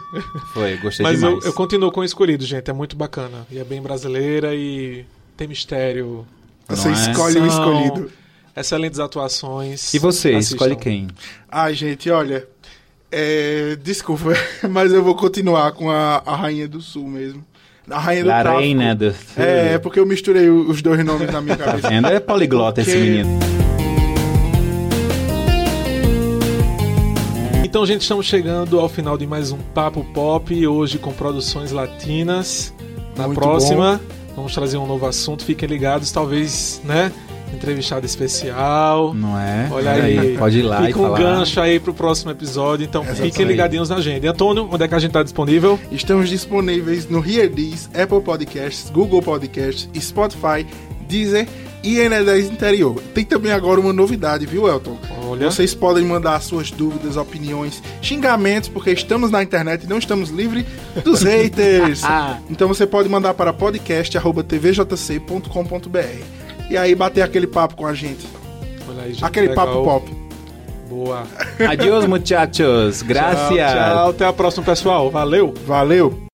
Foi, 0.53 0.77
gostei 0.77 1.03
Mas 1.05 1.23
eu, 1.23 1.29
demais. 1.29 1.45
eu 1.47 1.53
continuo 1.55 1.91
com 1.91 2.01
o 2.01 2.05
escolhido, 2.05 2.45
gente. 2.45 2.69
É 2.71 2.75
muito 2.75 2.95
bacana. 2.97 3.47
E 3.51 3.59
é 3.59 3.65
bem 3.65 3.81
brasileira 3.81 4.55
e 4.55 5.05
tem 5.37 5.49
mistério. 5.49 6.27
Você 6.69 6.89
Não 6.89 6.95
é? 6.97 7.11
escolhe 7.11 7.39
o 7.39 7.47
escolhido. 7.47 8.11
Excelentes 8.57 9.01
atuações. 9.01 9.93
E 9.95 9.99
você, 9.99 10.35
Assistam. 10.35 10.55
escolhe 10.57 10.77
quem? 10.77 11.09
Ai, 11.51 11.75
gente, 11.75 12.11
olha. 12.11 12.47
É, 13.11 13.77
desculpa, 13.83 14.33
mas 14.71 14.93
eu 14.93 15.03
vou 15.03 15.15
continuar 15.15 15.73
com 15.73 15.91
a, 15.91 16.23
a 16.25 16.35
Rainha 16.37 16.67
do 16.69 16.81
Sul 16.81 17.07
mesmo. 17.09 17.45
A 17.91 17.99
Rainha 17.99 18.23
do 18.23 18.29
La 18.29 18.41
Tráfico. 18.43 18.63
Reina 18.63 18.95
do 18.95 19.15
É, 19.37 19.75
é 19.75 19.79
porque 19.79 19.99
eu 19.99 20.07
misturei 20.07 20.49
os 20.49 20.81
dois 20.81 21.05
nomes 21.05 21.31
na 21.31 21.41
minha 21.41 21.57
Tá 21.57 21.65
cabeça. 21.65 21.89
vendo? 21.89 22.07
É 22.09 22.21
poliglota 22.21 22.81
esse 22.81 22.91
Porque- 22.93 23.05
menino. 23.11 23.39
Então, 27.65 27.87
gente, 27.87 28.03
estamos 28.03 28.27
chegando 28.27 28.79
ao 28.79 28.89
final 28.89 29.17
de 29.17 29.27
mais 29.27 29.51
um 29.51 29.57
Papo 29.59 30.05
Pop, 30.13 30.67
hoje 30.67 30.99
com 30.99 31.11
produções 31.13 31.73
latinas. 31.73 32.73
Na 33.17 33.27
Muito 33.27 33.39
próxima, 33.41 34.01
vamos 34.37 34.55
trazer 34.55 34.77
um 34.77 34.87
novo 34.87 35.07
assunto, 35.07 35.45
fiquem 35.45 35.69
ligados, 35.69 36.11
talvez, 36.13 36.81
né? 36.85 37.11
Entrevistado 37.53 38.07
especial. 38.07 39.13
Não 39.15 39.39
é? 39.39 39.69
Olha 39.71 39.93
aí, 39.93 40.37
Pode 40.39 40.59
ir 40.59 40.63
lá 40.63 40.79
fica 40.87 40.91
e 40.91 40.95
um 40.95 41.05
falar. 41.05 41.19
gancho 41.19 41.61
aí 41.61 41.79
pro 41.79 41.93
próximo 41.95 42.31
episódio, 42.31 42.85
então 42.85 43.03
Exatamente. 43.03 43.33
fiquem 43.33 43.47
ligadinhos 43.47 43.89
na 43.89 43.97
agenda. 43.97 44.27
E 44.27 44.29
Antônio, 44.29 44.69
onde 44.73 44.83
é 44.85 44.89
que 44.89 44.95
a 44.95 44.99
gente 44.99 45.13
tá 45.13 45.23
disponível? 45.23 45.79
Estamos 45.91 46.29
disponíveis 46.29 47.09
no 47.09 47.19
Here 47.19 47.49
This, 47.49 47.89
Apple 47.95 48.21
Podcasts, 48.23 48.91
Google 48.91 49.23
Podcasts, 49.23 49.89
Spotify, 50.01 50.67
Deezer 51.09 51.47
e 51.83 51.97
N10 51.97 52.51
Interior. 52.53 53.01
Tem 53.13 53.25
também 53.25 53.51
agora 53.53 53.81
uma 53.81 53.93
novidade, 53.93 54.47
viu, 54.47 54.69
Elton? 54.69 54.97
Olha, 55.25 55.51
Vocês 55.51 55.75
podem 55.75 56.05
mandar 56.05 56.41
suas 56.41 56.71
dúvidas, 56.71 57.17
opiniões, 57.17 57.83
xingamentos, 58.01 58.69
porque 58.69 58.91
estamos 58.93 59.31
na 59.31 59.43
internet 59.43 59.85
e 59.85 59.89
não 59.89 59.99
estamos 59.99 60.31
livres 60.31 60.65
dos 61.05 61.23
haters. 61.23 62.03
Ah. 62.15 62.39
Então 62.51 62.69
você 62.69 62.87
pode 62.87 63.09
mandar 63.09 63.35
para 63.35 63.53
podcast.tvjc.com.br 63.53 66.42
e 66.71 66.77
aí 66.77 66.95
bater 66.95 67.23
aquele 67.23 67.47
papo 67.47 67.77
com 67.77 67.87
a 67.87 67.95
gente. 67.95 68.27
olha 68.89 69.03
aí, 69.03 69.13
gente, 69.13 69.25
Aquele 69.25 69.49
legal. 69.49 69.67
papo 69.67 69.85
pop. 69.85 70.17
Boa. 70.89 71.25
Adiós, 71.71 72.07
muchachos. 72.07 73.01
Gracias. 73.07 73.73
Tchau, 73.73 73.95
tchau, 73.95 74.11
até 74.11 74.27
a 74.27 74.33
próxima, 74.33 74.65
pessoal. 74.65 75.11
Valeu! 75.11 75.55
Valeu! 75.67 76.32